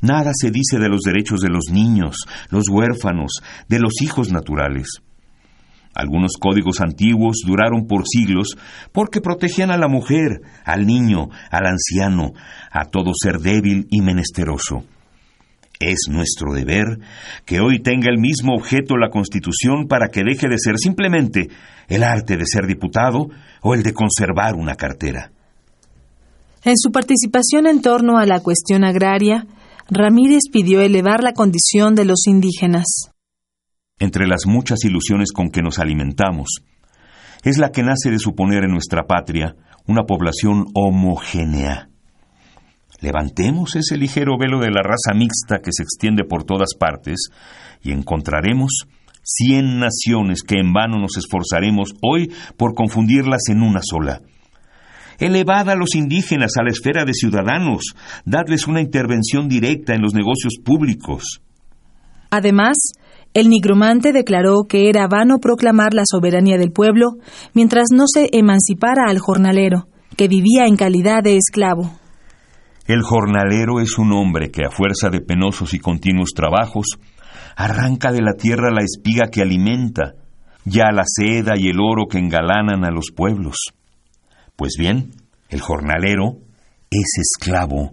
[0.00, 2.16] Nada se dice de los derechos de los niños,
[2.50, 5.02] los huérfanos, de los hijos naturales.
[5.92, 8.56] Algunos códigos antiguos duraron por siglos
[8.92, 12.32] porque protegían a la mujer, al niño, al anciano,
[12.70, 14.84] a todo ser débil y menesteroso.
[15.80, 16.98] Es nuestro deber
[17.46, 21.48] que hoy tenga el mismo objeto la Constitución para que deje de ser simplemente
[21.88, 23.28] el arte de ser diputado
[23.62, 25.32] o el de conservar una cartera.
[26.64, 29.46] En su participación en torno a la cuestión agraria,
[29.88, 33.10] Ramírez pidió elevar la condición de los indígenas.
[33.98, 36.62] Entre las muchas ilusiones con que nos alimentamos,
[37.42, 41.89] es la que nace de suponer en nuestra patria una población homogénea.
[43.00, 47.28] Levantemos ese ligero velo de la raza mixta que se extiende por todas partes
[47.82, 48.84] y encontraremos
[49.22, 54.20] cien naciones que en vano nos esforzaremos hoy por confundirlas en una sola.
[55.18, 57.94] Elevad a los indígenas a la esfera de ciudadanos,
[58.24, 61.42] dadles una intervención directa en los negocios públicos.
[62.30, 62.76] Además,
[63.34, 67.12] el nigromante declaró que era vano proclamar la soberanía del pueblo
[67.54, 71.99] mientras no se emancipara al jornalero, que vivía en calidad de esclavo.
[72.90, 76.98] El jornalero es un hombre que a fuerza de penosos y continuos trabajos
[77.54, 80.14] arranca de la tierra la espiga que alimenta,
[80.64, 83.58] ya la seda y el oro que engalanan a los pueblos.
[84.56, 85.12] Pues bien,
[85.50, 86.38] el jornalero
[86.90, 87.92] es esclavo.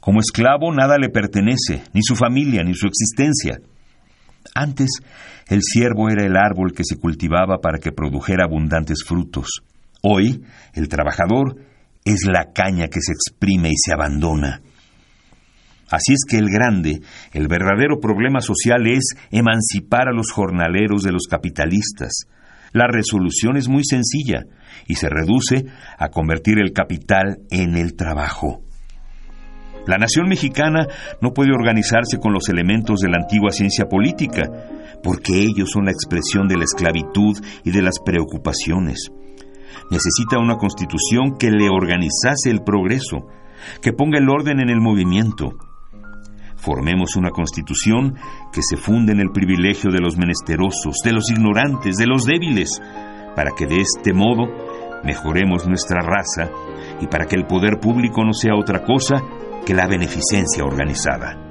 [0.00, 3.60] Como esclavo nada le pertenece, ni su familia, ni su existencia.
[4.56, 4.90] Antes,
[5.46, 9.62] el siervo era el árbol que se cultivaba para que produjera abundantes frutos.
[10.02, 10.42] Hoy,
[10.74, 11.58] el trabajador
[12.04, 14.60] es la caña que se exprime y se abandona.
[15.90, 21.12] Así es que el grande, el verdadero problema social es emancipar a los jornaleros de
[21.12, 22.26] los capitalistas.
[22.72, 24.44] La resolución es muy sencilla
[24.86, 25.66] y se reduce
[25.98, 28.62] a convertir el capital en el trabajo.
[29.86, 30.86] La nación mexicana
[31.20, 34.48] no puede organizarse con los elementos de la antigua ciencia política,
[35.02, 39.10] porque ellos son la expresión de la esclavitud y de las preocupaciones.
[39.92, 43.26] Necesita una constitución que le organizase el progreso,
[43.82, 45.52] que ponga el orden en el movimiento.
[46.56, 48.14] Formemos una constitución
[48.54, 52.80] que se funde en el privilegio de los menesterosos, de los ignorantes, de los débiles,
[53.36, 54.48] para que de este modo
[55.04, 56.50] mejoremos nuestra raza
[57.02, 59.22] y para que el poder público no sea otra cosa
[59.66, 61.41] que la beneficencia organizada.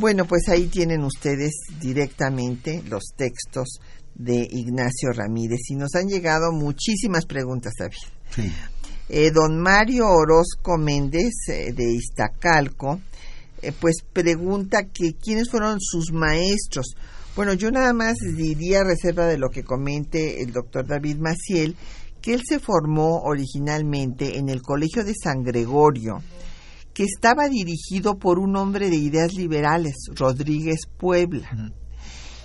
[0.00, 3.80] Bueno, pues ahí tienen ustedes directamente los textos
[4.14, 7.98] de Ignacio Ramírez y nos han llegado muchísimas preguntas, David.
[8.34, 8.50] Sí.
[9.10, 12.98] Eh, don Mario Orozco Méndez eh, de Iztacalco,
[13.60, 16.94] eh, pues pregunta que quiénes fueron sus maestros.
[17.36, 21.76] Bueno, yo nada más diría, a reserva de lo que comente el doctor David Maciel,
[22.22, 26.22] que él se formó originalmente en el Colegio de San Gregorio,
[27.00, 31.72] que estaba dirigido por un hombre de ideas liberales, Rodríguez Puebla.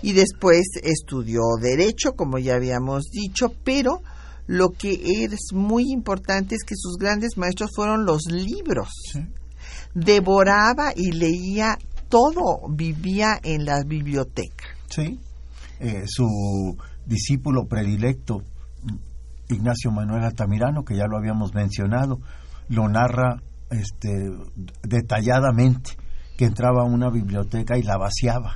[0.02, 4.00] Y después estudió Derecho, como ya habíamos dicho, pero
[4.48, 8.88] lo que es muy importante es que sus grandes maestros fueron los libros.
[9.94, 11.78] Devoraba y leía
[12.08, 14.68] todo, vivía en la biblioteca.
[14.90, 15.20] Sí.
[15.82, 18.42] Eh, su discípulo predilecto,
[19.50, 22.22] Ignacio Manuel Altamirano, que ya lo habíamos mencionado,
[22.70, 23.42] lo narra
[23.80, 24.32] este,
[24.84, 25.92] detalladamente,
[26.38, 28.56] que entraba a una biblioteca y la vaciaba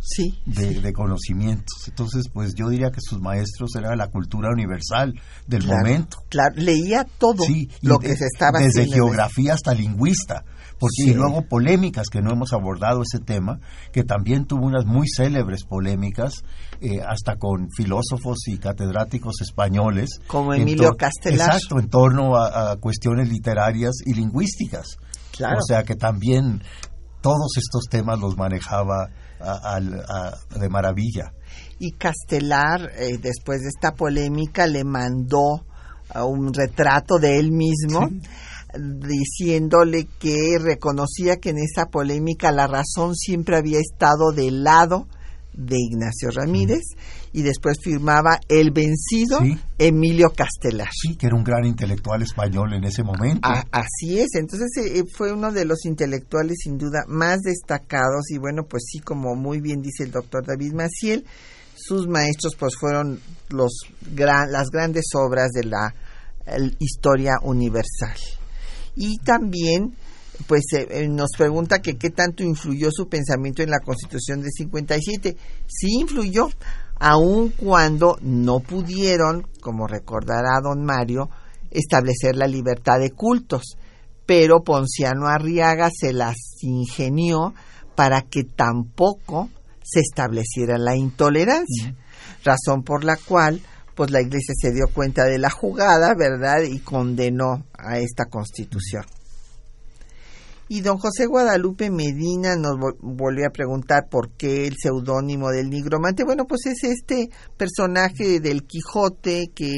[0.00, 1.88] sí, de, de conocimientos.
[1.88, 5.14] Entonces, pues yo diría que sus maestros era la cultura universal
[5.46, 6.18] del Claro, momento.
[6.28, 8.94] Claro, leía todo Sí, lo de- que se estaba desde haciendo.
[9.06, 10.44] geografía hasta lingüista.
[10.78, 11.10] Porque Sí.
[11.10, 13.60] y luego polémicas que no hemos abordado ese tema,
[13.92, 16.42] que también tuvo unas muy célebres polémicas,
[16.80, 20.20] eh, hasta con filósofos y catedráticos españoles.
[20.26, 21.54] Como Emilio Castelar.
[21.54, 24.98] Exacto, en torno a, a cuestiones literarias y lingüísticas.
[25.32, 25.58] Claro.
[25.58, 26.62] O sea que también
[27.22, 29.08] todos estos temas los manejaba
[29.40, 31.32] a- al- a- de maravilla.
[31.78, 35.64] y Castelar, eh, después de esta polémica, le mandó
[36.08, 38.08] a un retrato de él mismo,
[38.78, 45.06] diciéndole que reconocía que en esa polémica la razón siempre había estado del lado
[45.52, 46.82] de Ignacio Ramírez
[47.32, 49.58] y después firmaba el vencido Sí.
[49.78, 50.88] Emilio Castelar.
[50.92, 53.48] Sí, que era un gran intelectual español en ese momento.
[53.48, 58.38] A- así es, entonces eh, fue uno de los intelectuales sin duda más destacados y
[58.38, 61.24] bueno, pues sí, como muy bien dice el doctor David Maciel,
[61.74, 63.18] sus maestros pues fueron
[63.48, 63.72] los
[64.14, 65.94] gran, las grandes obras de la
[66.46, 68.16] el- historia universal.
[68.96, 69.94] Y también
[70.46, 74.50] pues eh, eh, nos pregunta que qué tanto influyó su pensamiento en la Constitución de
[74.50, 75.36] 57.
[75.66, 76.48] Sí influyó,
[76.98, 81.30] aun cuando no pudieron, como recordará don Mario,
[81.70, 83.76] establecer la libertad de cultos.
[84.26, 87.54] Pero Ponciano Arriaga se las ingenió
[87.94, 89.48] para que tampoco
[89.82, 91.94] se estableciera la intolerancia,
[92.44, 93.60] razón por la cual
[93.96, 96.62] pues la iglesia se dio cuenta de la jugada, ¿verdad?
[96.62, 99.02] Y condenó a esta constitución.
[100.68, 105.70] Y don José Guadalupe Medina nos vol- volvió a preguntar por qué el seudónimo del
[105.70, 106.24] nigromante.
[106.24, 109.70] Bueno, pues es este personaje del Quijote que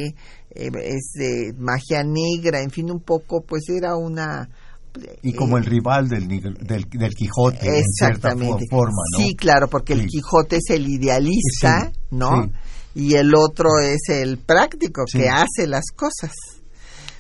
[0.54, 4.48] eh, es de magia negra, en fin, un poco, pues era una...
[5.22, 8.64] y como eh, el rival del, del, del Quijote, en cierta fo- Exactamente.
[8.70, 9.18] forma, ¿no?
[9.18, 10.06] Sí, claro, porque el.
[10.06, 12.44] Quijote es el idealista, Sí, ¿no?
[12.44, 12.50] sí.
[12.94, 15.18] Y el otro es el práctico Sí.
[15.18, 16.32] que hace las cosas.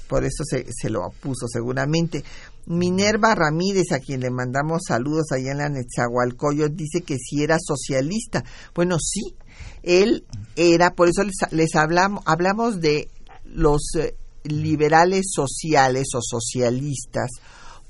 [0.08, 2.24] Por eso se, se lo puso seguramente.
[2.66, 7.58] Minerva Ramírez, a quien le mandamos saludos allá en la Netzahualcoyot, dice que si era
[7.60, 8.44] socialista.
[8.74, 9.34] Bueno, sí,
[9.82, 10.24] él
[10.56, 13.08] era, por eso les, les hablamos, hablamos de
[13.44, 14.14] los eh,
[14.44, 17.30] liberales sociales o socialistas,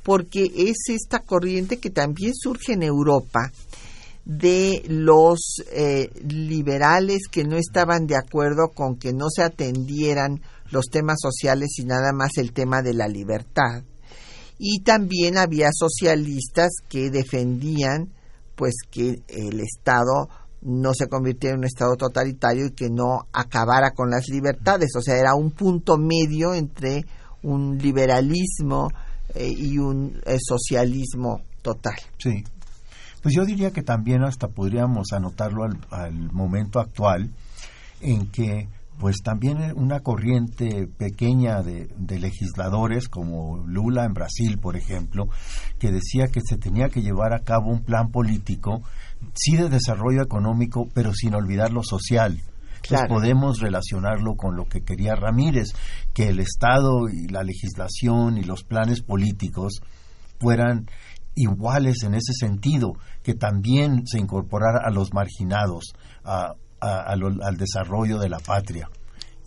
[0.03, 3.53] porque es esta corriente que también surge en Europa
[4.29, 5.39] de los
[5.73, 11.71] eh, liberales que no estaban de acuerdo con que no se atendieran los temas sociales
[11.79, 13.85] y nada más el tema de la libertad.
[14.59, 18.13] Y también había socialistas que defendían
[18.55, 20.29] pues que el Estado
[20.61, 24.91] no se convirtiera en un Estado totalitario y que no acabara con las libertades.
[24.95, 27.07] O sea, era un punto medio entre
[27.45, 28.91] un liberalismo
[29.35, 31.97] eh, y un eh, socialismo total.
[32.19, 32.45] Sí.
[33.23, 37.31] Pues yo diría que también hasta podríamos anotarlo al, al momento actual
[38.01, 41.89] en que pues también una corriente pequeña de,
[42.19, 45.29] legisladores como Lula en Brasil, por ejemplo,
[45.79, 48.83] que decía que se tenía que llevar a cabo un plan político,
[49.35, 52.41] sí de desarrollo económico, pero sin olvidar lo social.
[52.83, 55.69] Entonces podemos relacionarlo con lo que quería Ramírez,
[56.13, 59.81] que el Estado y la legislación y los planes políticos
[60.41, 60.87] fueran
[61.39, 68.29] iguales en ese sentido, que también se incorporara a los marginados, a, al desarrollo de
[68.29, 68.89] la patria.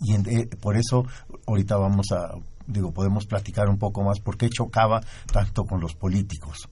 [0.00, 1.04] Y eh, por eso
[1.46, 2.34] ahorita vamos a,
[2.66, 5.00] digo, podemos platicar un poco más por qué chocaba
[5.32, 6.68] tanto con los políticos.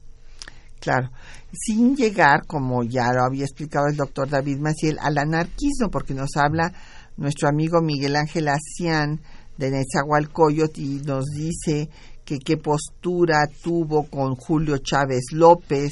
[0.80, 1.10] Claro,
[1.52, 6.36] sin llegar, como ya lo había explicado el doctor David Maciel, al anarquismo, porque nos
[6.36, 6.72] habla
[7.18, 9.20] nuestro amigo Miguel Ángel Acián
[9.58, 11.90] de Nezahualcóyotl y nos dice
[12.30, 15.90] que qué postura tuvo con Julio Chávez López,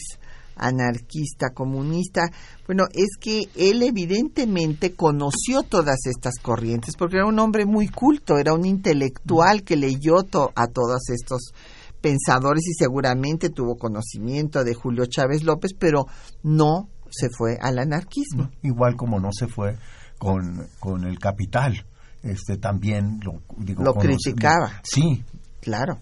[0.54, 2.30] anarquista, comunista.
[2.64, 8.38] Bueno, es que él evidentemente conoció todas estas corrientes, porque era un hombre muy culto,
[8.38, 11.52] era un intelectual que leyó a todos estos
[12.00, 16.06] pensadores y seguramente tuvo conocimiento de Julio Chávez López, pero
[16.44, 18.48] no se fue al anarquismo.
[18.62, 19.76] Igual como no se fue
[20.18, 21.84] con, con el capital,
[22.22, 24.80] este también lo, digo, lo criticaba.
[24.84, 25.24] Sí.
[25.60, 25.98] Claro.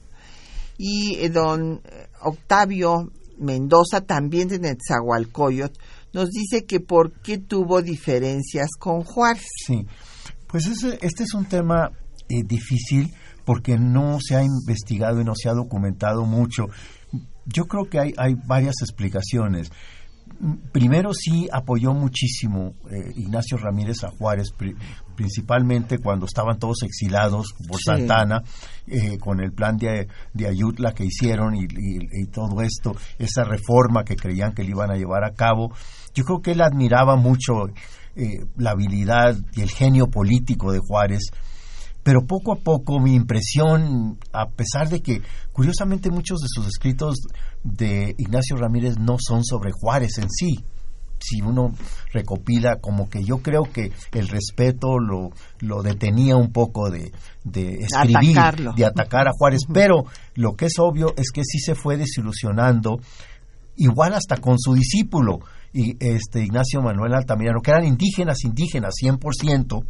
[0.78, 1.80] Y eh, don
[2.22, 5.78] Octavio Mendoza, también de Netzahualcoyot,
[6.12, 9.46] nos dice que por qué tuvo diferencias con Juárez.
[9.66, 9.86] Sí,
[10.46, 11.90] pues este es un tema
[12.28, 13.12] eh, difícil
[13.44, 16.66] porque no se ha investigado y no se ha documentado mucho.
[17.44, 19.70] Yo creo que hay varias explicaciones.
[20.72, 24.52] Primero sí apoyó muchísimo eh, Ignacio Ramírez a Juárez,
[25.14, 28.42] principalmente cuando estaban todos exilados por Santana,
[28.86, 34.16] eh, con el plan de, de, Ayutla que hicieron y, todo esto, esa reforma que
[34.16, 35.72] creían que le iban a llevar a cabo.
[36.14, 37.68] Yo creo que él admiraba mucho
[38.14, 41.30] eh, la habilidad y el genio político de Juárez
[42.06, 47.16] pero poco a poco mi impresión, a pesar de que curiosamente muchos de sus escritos
[47.66, 50.64] de Ignacio Ramírez no son sobre Juárez en sí,
[51.18, 51.74] si uno
[52.12, 57.12] recopila, como que yo creo que el respeto lo, lo detenía un poco de,
[57.44, 58.36] de escribir,
[58.76, 60.04] de atacar a Juárez, pero
[60.34, 63.00] lo que es obvio es que sí se fue desilusionando,
[63.76, 65.40] igual hasta con su discípulo,
[65.72, 69.84] y este Ignacio Manuel Altamirano, que eran indígenas, indígenas, 100%,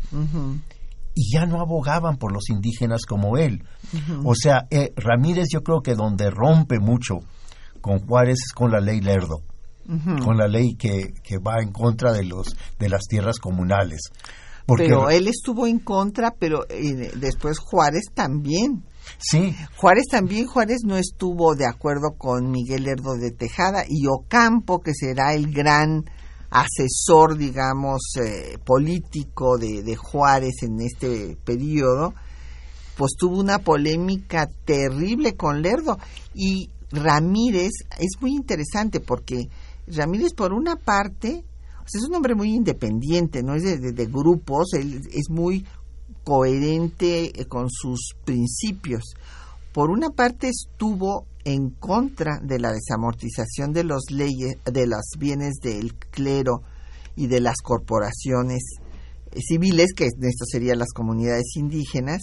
[1.15, 3.63] y ya no abogaban por los indígenas como él.
[4.25, 7.21] O sea, eh, Ramírez yo creo que donde rompe mucho
[7.87, 9.43] con Juárez es con la ley Lerdo,
[10.25, 14.11] con la ley que, que, va en contra de, los, de las tierras comunales.
[14.77, 18.83] pero él estuvo en contra, pero eh, después Juárez también.
[19.19, 19.55] Sí.
[19.77, 24.93] Juárez también, Juárez no estuvo de acuerdo con Miguel Lerdo de Tejada y Ocampo, que
[24.93, 26.07] será el gran
[26.51, 32.15] asesor, digamos, eh, político de, de, Juárez en este periodo,
[32.97, 35.99] pues tuvo una polémica terrible con Lerdo.
[36.35, 39.49] Y Ramírez es muy interesante porque
[39.87, 41.45] Ramírez, por una parte,
[41.93, 45.65] es un hombre muy independiente, no es de, grupos, él es muy
[46.25, 49.15] coherente eh, con sus principios.
[49.73, 55.57] Por una parte estuvo en contra de la desamortización de los leyes de los bienes
[55.63, 56.63] del clero
[57.15, 58.65] y de las corporaciones
[59.31, 62.23] eh, civiles que esto serían las comunidades indígenas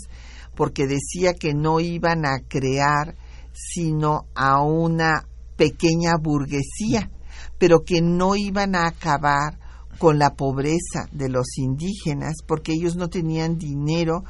[0.55, 3.15] porque decía que no iban a crear
[3.53, 7.09] sino a una pequeña burguesía
[7.57, 9.57] pero que no iban a acabar
[9.97, 14.23] con la pobreza de los indígenas porque ellos no tenían dinero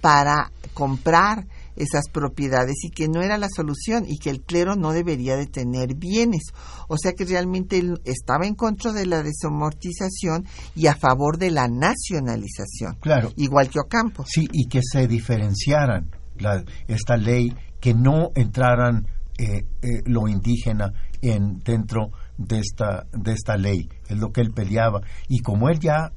[0.00, 4.92] para comprar esas propiedades y que no era la solución y que el clero no
[4.92, 6.44] debería de tener bienes.
[6.88, 10.46] O sea que realmente él estaba en contra de la desamortización
[10.76, 12.96] y a favor de la nacionalización.
[13.00, 13.32] Claro.
[13.36, 14.24] Igual que Ocampo.
[14.28, 19.06] Sí, y que se diferenciaran la, esta ley, que no entraran
[19.38, 23.88] eh, eh, lo indígena en dentro de esta de esta ley.
[24.08, 25.00] Es lo que él peleaba.
[25.28, 26.12] Y como él ya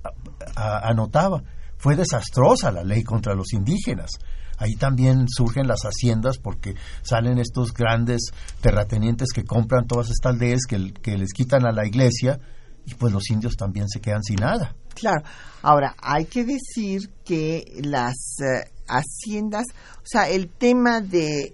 [0.55, 1.43] anotaba
[1.77, 4.11] fue desastrosa la ley contra los indígenas.
[4.57, 10.61] Ahí también surgen las haciendas porque salen estos grandes terratenientes que compran todas estas aldeas
[10.67, 12.39] que, que les quitan a la iglesia
[12.85, 14.75] y pues los indios también se quedan sin nada.
[14.93, 15.23] Claro,
[15.61, 19.65] ahora hay que decir que las eh, haciendas,
[19.97, 21.53] o sea, el tema de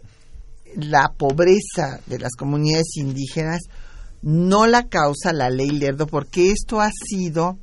[0.75, 3.61] la pobreza de las comunidades indígenas
[4.21, 7.57] no la causa la ley Lerdo porque esto ha sido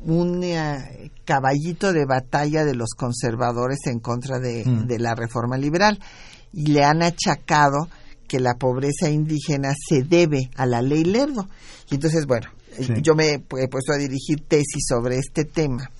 [0.00, 4.86] un eh, caballito de batalla de los conservadores en contra mm.
[4.86, 6.00] de, la reforma liberal
[6.52, 7.88] y le han achacado
[8.26, 11.48] que la pobreza indígena se debe a la ley Lerdo.
[11.90, 12.48] Y entonces, bueno,
[13.02, 15.90] yo me he puesto a dirigir tesis sobre este tema.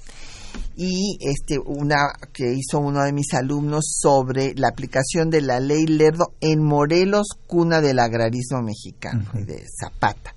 [0.77, 5.87] Y este una que hizo uno de mis alumnos sobre la aplicación de la ley
[5.87, 10.35] Lerdo en Morelos, cuna del agrarismo mexicano y de Zapata.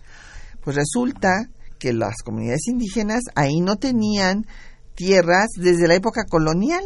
[0.64, 1.49] Pues resulta
[1.80, 4.45] que las comunidades indígenas ahí no tenían
[4.95, 6.84] tierras desde la época colonial,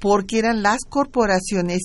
[0.00, 1.82] porque eran las corporaciones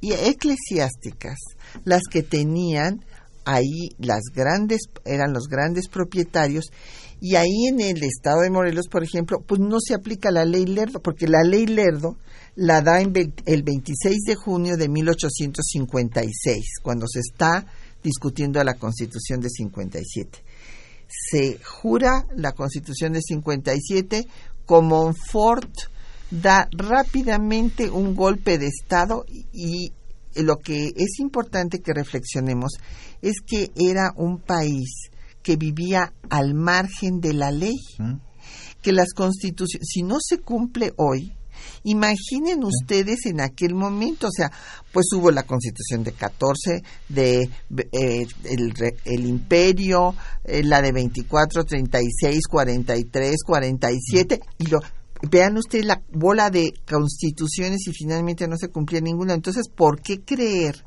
[0.00, 1.38] eclesiásticas
[1.84, 3.04] las que tenían
[3.44, 6.66] ahí las grandes eran los grandes propietarios
[7.20, 10.66] y ahí en el estado de Morelos, por ejemplo, pues no se aplica la ley
[10.66, 12.16] Lerdo, porque la ley Lerdo
[12.54, 13.12] la da en
[13.46, 17.66] el 26 de junio de 1856, cuando se está
[18.02, 20.38] discutiendo la Constitución de 57.
[21.08, 24.26] Se jura la Constitución de 57,
[24.64, 25.70] como Monfort
[26.30, 29.92] da rápidamente un golpe de Estado y
[30.34, 32.72] lo que es importante que reflexionemos
[33.22, 35.10] es que era un país
[35.42, 37.76] que vivía al margen de la ley,
[38.82, 41.32] que las constituciones, si no se cumple hoy,
[41.84, 44.50] Imaginen ustedes en aquel momento, o sea,
[44.92, 47.50] pues hubo la constitución de 14, de
[47.92, 48.26] eh,
[49.04, 50.14] el, imperio,
[50.44, 54.80] eh, la de 24, 36, 43, 47, y lo,
[55.30, 59.34] vean ustedes la bola de constituciones y finalmente no se cumplía ninguna.
[59.34, 60.84] Entonces, ¿por qué creer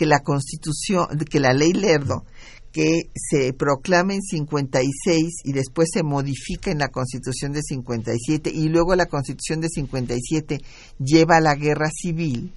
[0.00, 2.24] que la constitución, que la ley Lerdo,
[2.72, 8.70] que se proclama en 56 y después se modifica en la Constitución de 57 y
[8.70, 10.56] luego la Constitución de 57
[10.98, 12.50] lleva a la guerra civil,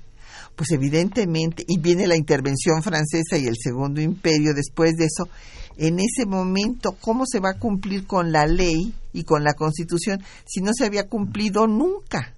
[0.56, 5.28] pues evidentemente, y viene la intervención francesa y el Segundo Imperio después de eso,
[5.76, 10.24] en ese momento, ¿cómo se va a cumplir con la ley y con la Constitución
[10.46, 12.36] si no se había cumplido nunca?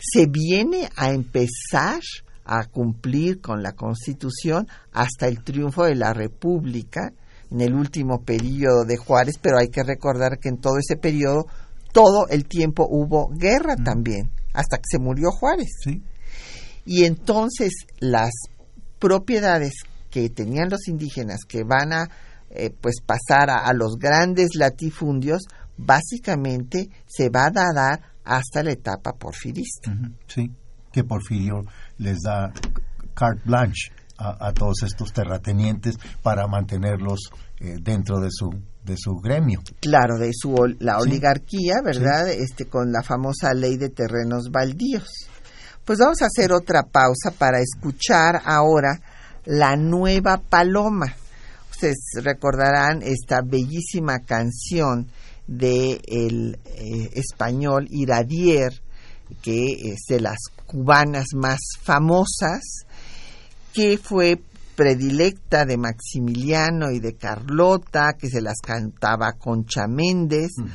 [0.00, 2.00] Se viene a empezar
[2.48, 7.12] a cumplir con la Constitución hasta el triunfo de la República
[7.50, 11.46] en el último periodo de Juárez, pero hay que recordar que en todo ese periodo
[11.92, 13.84] todo el tiempo hubo guerra mm.
[13.84, 15.68] también, hasta que se murió Juárez.
[16.84, 18.32] Y entonces las
[18.98, 19.74] propiedades
[20.10, 22.08] que tenían los indígenas que van a
[22.50, 25.42] eh, pues pasar a, los grandes latifundios,
[25.76, 29.94] básicamente se va a dar hasta la etapa porfirista.
[30.26, 30.50] Sí,
[30.98, 31.64] que Porfirio
[31.98, 32.52] les da
[33.14, 37.30] carte blanche a, todos estos terratenientes para mantenerlos
[37.60, 38.50] eh, dentro de su
[38.84, 39.60] de su gremio.
[39.80, 42.28] Claro, de su la oligarquía, ¿verdad?
[42.28, 45.08] Este con la famosa ley de terrenos baldíos.
[45.84, 48.98] Pues vamos a hacer otra pausa para escuchar ahora
[49.44, 51.14] la nueva paloma.
[51.70, 55.08] Ustedes recordarán esta bellísima canción
[55.46, 58.72] de el eh, español Iradier
[59.42, 62.86] que es de las cubanas más famosas,
[63.72, 64.40] que fue
[64.74, 70.50] predilecta de Maximiliano y de Carlota, que se las cantaba Concha Méndez.
[70.56, 70.66] Mm.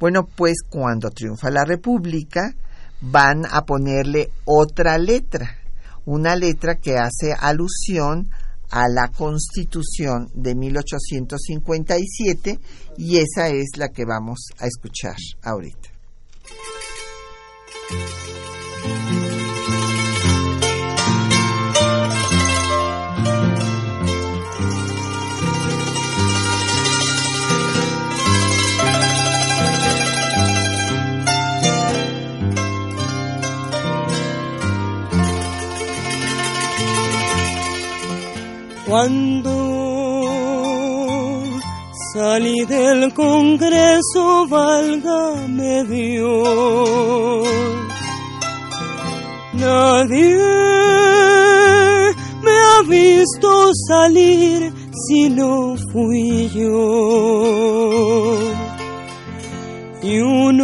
[0.00, 2.54] Bueno, pues cuando triunfa la República,
[3.02, 5.58] van a ponerle otra letra,
[6.06, 8.30] una letra que hace alusión
[8.70, 12.58] a la Constitución de 1857
[12.96, 15.90] y esa es la que vamos a escuchar ahorita.
[38.92, 39.50] Cuando
[42.12, 47.01] salí del Congreso, válgame Dios
[49.72, 50.36] Nadie
[52.44, 53.50] me ha visto
[53.88, 54.58] salir
[55.04, 58.38] si no fui yo.
[60.02, 60.62] Y unos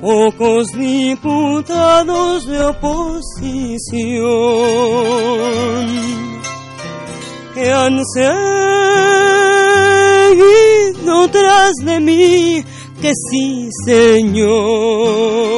[0.00, 3.84] pocos diputados de oposición
[7.54, 8.34] que han seguido
[11.30, 12.64] tras de mí
[13.02, 15.53] que sí, Señor.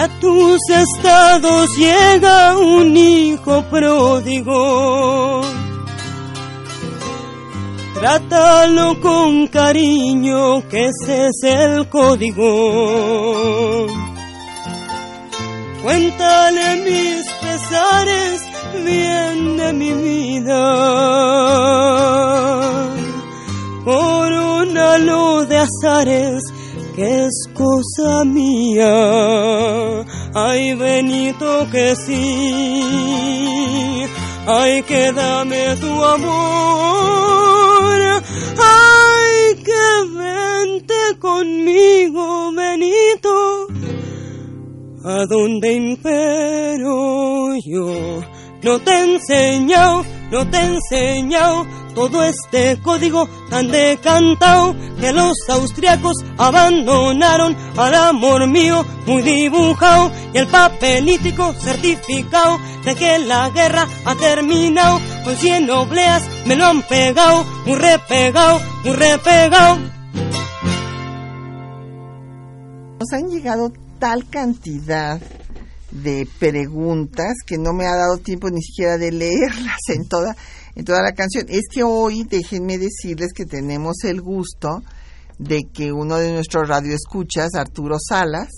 [0.00, 5.42] A tus estados llega un hijo pródigo,
[7.94, 13.86] trátalo con cariño, que ese es el código.
[15.82, 18.42] Cuéntale mis pesares
[18.84, 21.08] bien de mi vida
[24.98, 26.42] lo de azares
[27.02, 30.04] es cosa mía.
[30.34, 32.44] Ay, Benito, que sí.
[34.46, 36.62] Ay, que dame tu amor.
[38.58, 40.08] Ay, que
[41.18, 43.68] conmigo, Benito,
[45.04, 48.20] a donde impero yo.
[48.62, 55.36] No te he enseñado, no te he enseñado todo este código tan decantado que los
[55.48, 63.86] austriacos abandonaron al amor mío muy dibujado y el papelítico certificado de que la guerra
[64.04, 69.78] ha terminado con cien obleas me lo han pegado, muy repegado, muy repegado.
[73.00, 75.20] Nos han llegado tal cantidad
[76.02, 80.36] de preguntas que no me ha dado tiempo ni siquiera de leerlas en toda
[80.74, 81.46] en toda la canción.
[81.48, 84.82] Es que hoy déjenme decirles que tenemos el gusto
[85.38, 88.48] de que uno de nuestros radioescuchas, Arturo Salas,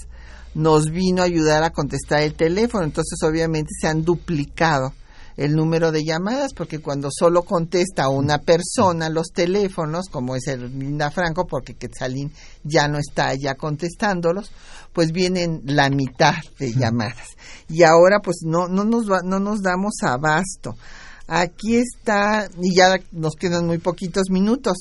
[0.54, 2.84] nos vino a ayudar a contestar el teléfono.
[2.84, 4.92] Entonces, obviamente, se han duplicado
[5.40, 10.78] el número de llamadas porque cuando solo contesta una persona los teléfonos, como es el
[10.78, 12.30] Linda Franco, porque Quetzalín
[12.62, 14.52] ya no está ya contestándolos,
[14.92, 17.28] pues vienen la mitad de llamadas.
[17.70, 20.76] Y ahora pues no, no, nos, no nos damos abasto.
[21.26, 24.76] Aquí está, y ya nos quedan muy poquitos minutos,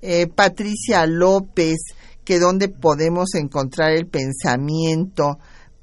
[0.00, 1.76] eh, Patricia López,
[2.24, 5.38] que donde podemos encontrar el pensamiento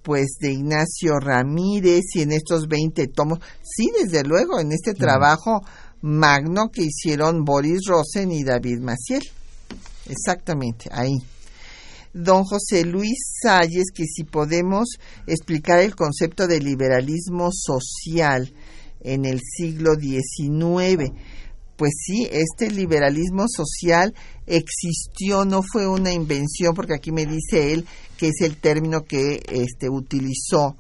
[0.06, 5.64] pues de Ignacio Ramírez y en estos 20 tomos, sí, desde luego, en este trabajo
[6.02, 9.24] magno que hicieron Boris Rosen y David Maciel.
[10.08, 11.18] Exactamente, ahí.
[12.14, 14.90] Don José Luis Salles, que si podemos
[15.26, 18.54] explicar el concepto de liberalismo social
[19.02, 21.12] en el siglo XIX.
[21.76, 24.14] Pues sí, este liberalismo social
[24.46, 27.86] existió, no fue una invención, porque aquí me dice él
[28.18, 30.78] que es el término que este, utilizó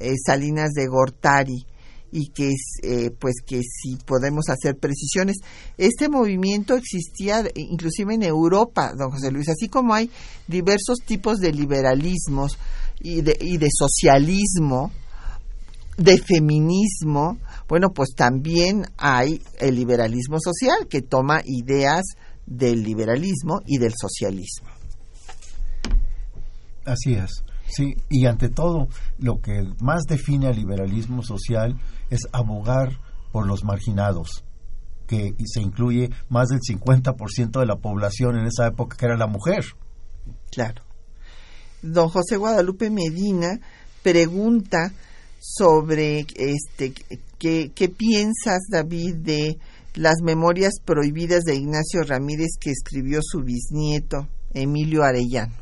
[0.00, 1.66] eh, Salinas de Gortari
[2.10, 5.38] y que es, eh, pues que si podemos hacer precisiones,
[5.78, 10.10] este movimiento existía inclusive en Europa, don José Luis, así como hay
[10.46, 12.58] diversos tipos de liberalismos
[13.00, 14.92] y de, y de socialismo,
[15.96, 17.38] de feminismo,
[17.68, 22.02] bueno, pues también hay el liberalismo social que toma ideas
[22.46, 24.68] del liberalismo y del socialismo.
[26.84, 27.44] Así es.
[27.68, 28.88] Sí, y ante todo,
[29.18, 31.80] lo que más define al liberalismo social
[32.10, 32.98] es abogar
[33.32, 34.44] por los marginados,
[35.06, 39.26] que se incluye más del 50% de la población en esa época, que era la
[39.26, 39.64] mujer.
[40.50, 40.82] Claro.
[41.80, 43.58] Don José Guadalupe Medina
[44.02, 44.92] pregunta
[45.42, 46.92] sobre este
[47.36, 49.58] qué, qué piensas, David, de
[49.94, 55.54] las memorias prohibidas de Ignacio Ramírez que escribió su bisnieto, Emilio Arellano.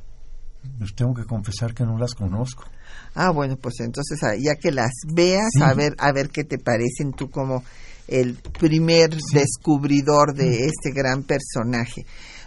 [0.78, 2.64] Pues tengo que confesar que no las conozco.
[3.14, 6.58] Ah, bueno, pues entonces ah, ya que las veas, a ver a ver qué te
[6.58, 7.64] parecen tú como
[8.06, 12.04] el primer descubridor de este gran personaje.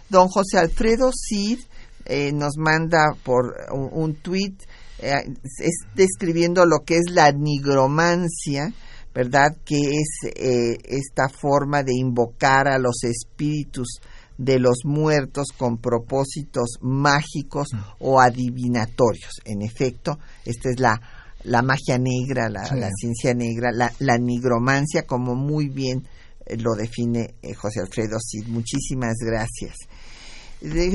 [0.08, 1.58] Don José Alfredo Cid
[2.04, 4.62] eh, nos manda por un, un tuit
[4.98, 5.12] eh,
[5.58, 8.72] es describiendo lo que es la nigromancia,
[9.14, 9.56] ¿verdad?
[9.64, 14.00] Que es eh, esta forma de invocar a los espíritus
[14.36, 17.78] de los muertos con propósitos mágicos mm.
[18.00, 19.40] o adivinatorios.
[19.44, 21.00] En efecto, esta es la,
[21.44, 26.06] la magia negra, la, ciencia negra, la, la, nigromancia, como muy bien
[26.46, 28.46] eh, lo define José Alfredo Cid.
[28.48, 29.76] Muchísimas gracias.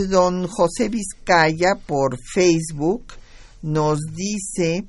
[0.09, 3.13] don José Vizcaya por Facebook
[3.61, 4.85] nos dice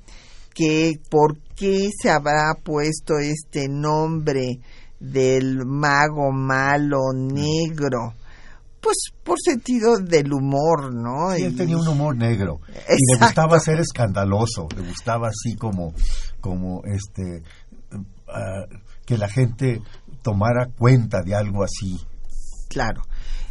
[0.54, 4.60] que por qué se habrá puesto este nombre
[4.98, 8.14] del mago malo negro.
[8.80, 11.34] Pues por sentido del humor, ¿no?
[11.36, 15.92] Sí, él tenía un humor negro y le gustaba ser escandaloso, le gustaba así como,
[16.40, 17.42] como este,
[18.28, 18.64] ah,
[19.04, 19.82] que la gente
[20.22, 22.00] tomara cuenta de algo así.
[22.70, 23.02] Claro.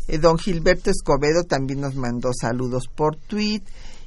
[0.07, 3.61] Eh, don Gilberto Escobedo también nos mandó saludos por tweet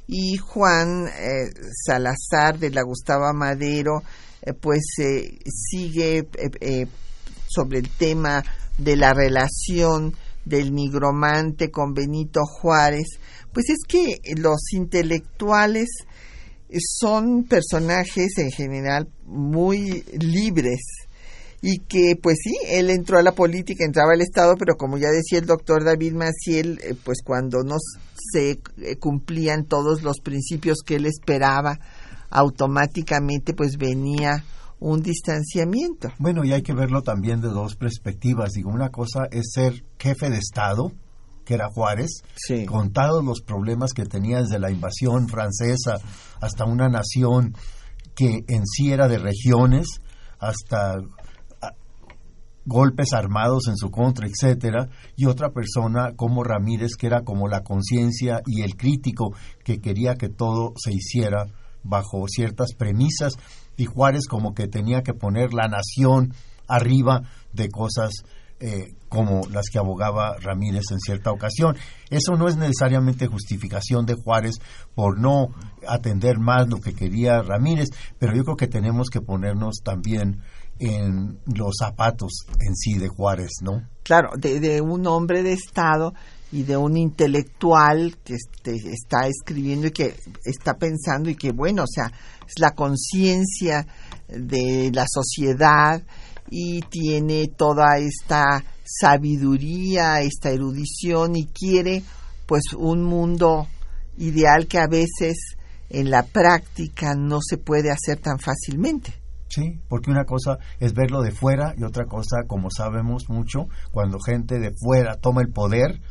[0.07, 1.51] y Juan eh,
[1.85, 4.03] Salazar de la Gustava Madero
[4.41, 6.27] eh, pues eh, sigue
[7.47, 8.43] sobre el tema
[8.77, 10.13] de la relación
[10.45, 13.07] del nigromante con Benito Juárez.
[13.53, 15.89] Pues es que los intelectuales
[16.99, 20.81] son personajes en general muy libres
[21.65, 25.07] y que pues sí, él entró a la política, entraba al Estado, pero como ya
[25.07, 27.77] decía el doctor David Maciel, eh, pues cuando no
[28.33, 31.79] se eh, cumplían todos los principios que él esperaba,
[32.29, 34.43] automáticamente pues venía
[34.81, 36.11] un distanciamiento.
[36.19, 38.51] Bueno, y hay que verlo también de dos perspectivas.
[38.51, 40.91] Digo, una cosa es ser jefe de Estado,
[41.45, 42.23] que era Juárez,
[42.67, 45.95] con todos los problemas que tenía desde la invasión francesa
[46.41, 47.55] hasta una nación
[48.15, 50.01] que en sí era de regiones,
[50.39, 50.97] hasta
[52.65, 57.63] golpes armados en su contra, etcétera, y otra persona como Ramírez que era como la
[57.63, 59.33] conciencia y el crítico
[59.63, 61.45] que quería que todo se hiciera
[61.83, 63.33] bajo ciertas premisas
[63.77, 66.33] y Juárez como que tenía que poner la nación
[66.67, 68.11] arriba de cosas
[68.59, 71.75] eh, como las que abogaba Ramírez en cierta ocasión.
[72.09, 74.55] Eso no es necesariamente justificación de Juárez
[74.95, 75.49] por no
[75.85, 77.89] atender más lo que quería Ramírez,
[78.19, 80.41] pero yo creo que tenemos que ponernos también
[80.79, 83.87] en los zapatos en sí de Juárez, ¿no?
[84.03, 86.13] Claro, de, un hombre de Estado
[86.51, 91.83] y de un intelectual que este, está escribiendo y que está pensando y que, bueno,
[91.83, 92.11] o sea,
[92.45, 93.87] es la conciencia
[94.27, 96.01] de la sociedad
[96.49, 102.03] y tiene toda esta sabiduría, esta erudición y quiere
[102.45, 103.67] pues un mundo
[104.17, 105.55] ideal que a veces
[105.89, 109.22] en la práctica no se puede hacer tan fácilmente.
[109.53, 114.17] Sí, porque una cosa es verlo de fuera y otra cosa, como sabemos mucho, cuando
[114.19, 116.01] gente de fuera toma el poder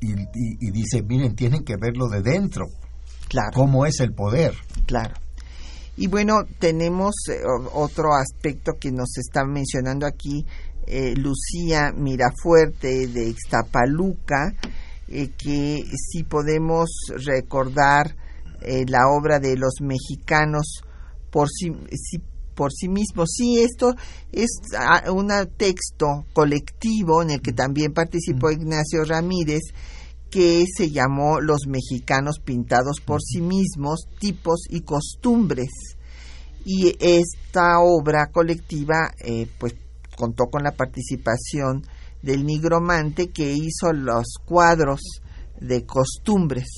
[0.00, 2.66] y, dice, miren, tienen que verlo de dentro.
[3.28, 3.50] Claro.
[3.54, 4.54] ¿Cómo es el poder?
[4.86, 5.14] Claro.
[5.96, 7.40] Y bueno, tenemos eh,
[7.72, 10.44] otro aspecto que nos está mencionando aquí
[10.86, 14.52] eh, Lucía Mirafuerte de Ixtapaluca,
[15.08, 16.90] eh, que si podemos
[17.24, 18.14] recordar
[18.88, 20.82] la obra de los mexicanos
[21.30, 21.70] por sí,
[22.56, 23.28] por sí mismos.
[23.36, 23.94] Sí, esto
[24.32, 29.62] es ah, un texto colectivo en el que también participó Ignacio Ramírez,
[30.30, 35.70] que se llamó Los mexicanos pintados por sí mismos, tipos y costumbres.
[36.64, 39.76] Y esta obra colectiva eh, pues
[40.16, 41.84] contó con la participación
[42.22, 45.00] del nigromante que hizo los cuadros
[45.60, 46.68] de costumbres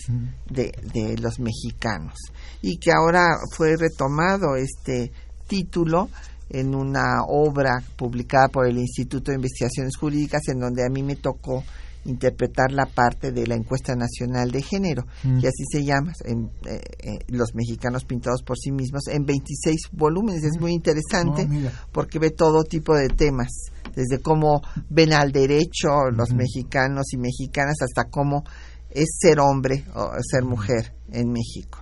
[0.51, 2.17] de, de los mexicanos.
[2.61, 3.27] Y que ahora
[3.57, 5.11] fue retomado este
[5.49, 6.09] título
[6.51, 11.17] en una obra publicada por el Instituto de Investigaciones Jurídicas en donde a mí me
[11.17, 11.65] tocó
[12.05, 15.41] interpretar la parte de la encuesta nacional de género, mm.
[15.41, 19.89] que así se llama, en, eh, eh, Los mexicanos pintados por sí mismos, en 26
[19.93, 20.43] volúmenes.
[20.45, 21.47] Es muy interesante
[21.93, 23.49] porque ve todo tipo de temas,
[23.95, 28.45] desde cómo ven al derecho los mexicanos y mexicanas hasta cómo
[28.91, 31.81] es ser hombre o ser mujer en México.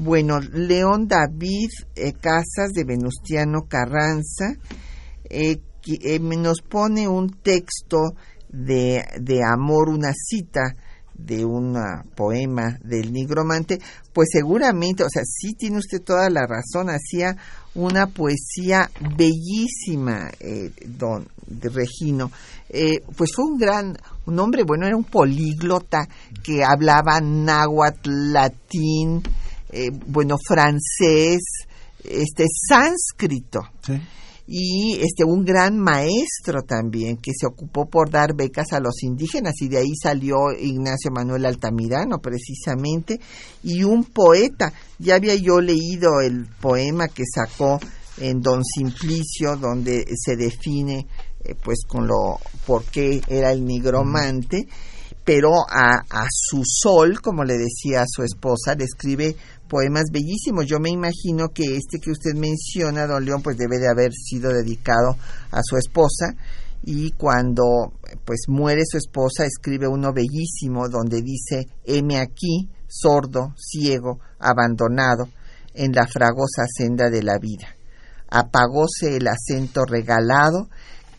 [0.00, 4.54] Bueno, León David eh, Casas de Venustiano Carranza
[5.28, 5.58] eh,
[6.04, 8.14] eh, nos pone un texto
[8.48, 10.76] de, de amor, una cita
[11.14, 11.76] de un
[12.14, 13.80] poema del nigromante,
[14.12, 17.36] pues seguramente, o sea, sí tiene usted toda la razón, hacía
[17.74, 20.30] una poesía bellísima,
[20.86, 22.30] don de Regino.
[23.16, 26.08] pues fue un gran, un hombre, bueno, era un políglota
[26.44, 29.24] que hablaba náhuatl, latín,
[29.70, 31.40] eh, bueno, francés,
[32.04, 33.60] este sánscrito.
[34.50, 39.52] Y este un gran maestro también que se ocupó por dar becas a los indígenas
[39.60, 43.20] y de ahí salió Ignacio Manuel Altamirano precisamente
[43.62, 44.72] y un poeta.
[44.98, 47.78] Ya había yo leído el poema que sacó
[48.16, 51.06] en Don Simplicio donde se define
[51.44, 54.66] eh, pues con lo por qué era el nigromante
[55.28, 59.36] pero a, a, su sol, como le decía a su esposa, le escribe
[59.68, 60.66] poemas bellísimos.
[60.66, 64.52] Yo me imagino que este que usted menciona, don León, pues debe de haber sido
[64.52, 65.16] dedicado
[65.50, 66.34] a su esposa.
[66.82, 67.92] Y cuando
[68.24, 75.28] pues muere su esposa escribe uno bellísimo donde dice heme aquí sordo ciego abandonado
[75.74, 77.76] en la fragosa senda de la vida.
[78.30, 80.68] Apagóse el acento regalado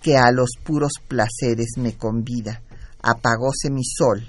[0.01, 2.61] que a los puros placeres me convida.
[3.01, 4.25] Apagóse mi sol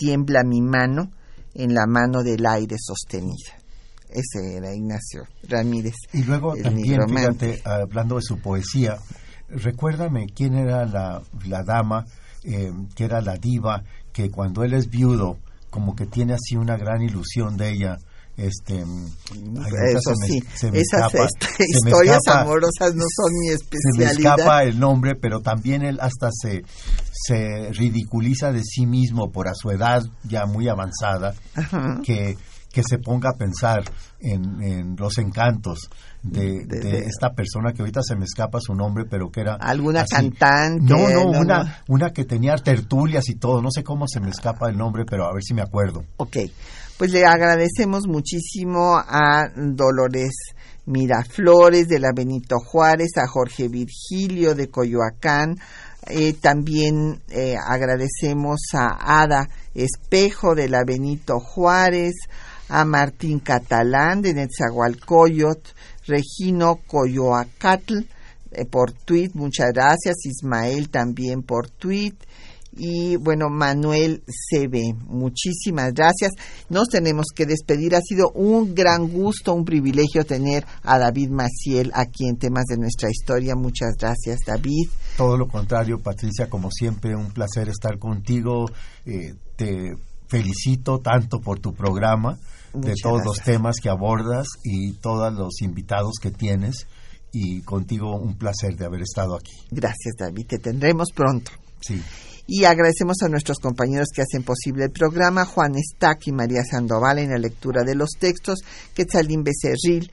[0.00, 1.12] tiembla mi mano
[1.52, 3.59] en la mano del aire sostenida
[4.12, 5.94] ese era Ignacio Ramírez.
[6.12, 8.96] Y luego también, fíjate, hablando de su poesía,
[9.48, 12.06] recuérdame quién era la, la dama,
[12.44, 13.82] eh, que era la diva,
[14.12, 15.38] que cuando él es viudo,
[15.70, 17.98] como que tiene así una gran ilusión de ella.
[18.36, 20.42] Este, Eso sí,
[20.72, 21.12] esas
[21.58, 24.12] historias amorosas no son mi especialidad.
[24.12, 26.64] Se me escapa el nombre, pero también él hasta se,
[27.12, 31.34] se ridiculiza de sí mismo por a su edad ya muy avanzada,
[32.02, 32.38] que
[32.72, 33.82] que se ponga a pensar
[34.20, 35.90] en, los encantos
[36.22, 39.54] de, esta persona que ahorita se me escapa su nombre, pero que era...
[39.54, 40.84] ¿Alguna cantante?
[40.84, 44.68] No, no, una, una que tenía tertulias y todo, no sé cómo se me escapa
[44.68, 46.04] el nombre, pero a ver si me acuerdo.
[46.18, 46.36] Ok,
[46.98, 50.32] pues le agradecemos muchísimo a Dolores
[50.86, 55.56] Miraflores de la Benito Juárez, a Jorge Virgilio de Coyoacán,
[56.06, 62.14] eh, también eh, agradecemos a Ada Espejo de la Benito Juárez,
[62.70, 65.74] a Martín Catalán de Netzahualcoyot,
[66.06, 67.98] Regino Coyoacatl
[68.52, 70.24] eh, por tweet, muchas gracias.
[70.24, 72.14] Ismael también por tweet
[72.72, 76.32] y bueno, Manuel CB, muchísimas gracias.
[76.68, 77.94] Nos tenemos que despedir.
[77.94, 82.76] Ha sido un gran gusto, un privilegio tener a David Maciel aquí en temas de
[82.78, 83.56] nuestra historia.
[83.56, 84.88] Muchas gracias, David.
[85.16, 88.66] Todo lo contrario, Patricia, como siempre, un placer estar contigo.
[89.04, 89.90] Eh, te
[90.28, 92.38] felicito tanto por tu programa,
[92.72, 96.86] de todos los temas que abordas y todos los invitados que tienes.
[97.32, 99.52] Y contigo un placer de haber estado aquí.
[99.70, 100.46] Gracias, David.
[100.48, 101.52] Te tendremos pronto.
[101.80, 102.02] Sí.
[102.46, 107.20] Y agradecemos a nuestros compañeros que hacen posible el programa, Juan Stack y María Sandoval
[107.20, 108.58] en la lectura de los textos,
[108.92, 110.10] Quetzalín Becerril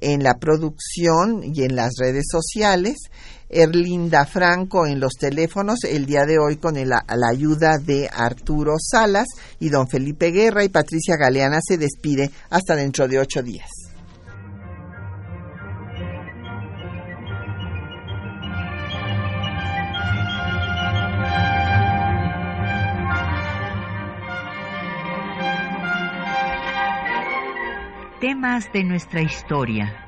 [0.00, 2.96] en la producción y en las redes sociales,
[3.50, 9.26] Erlinda Franco en los teléfonos, el día de hoy con la ayuda de Arturo Salas
[9.58, 13.68] y don Felipe Guerra y Patricia Galeana se despide hasta dentro de ocho días.
[28.20, 30.07] Temas de nuestra historia.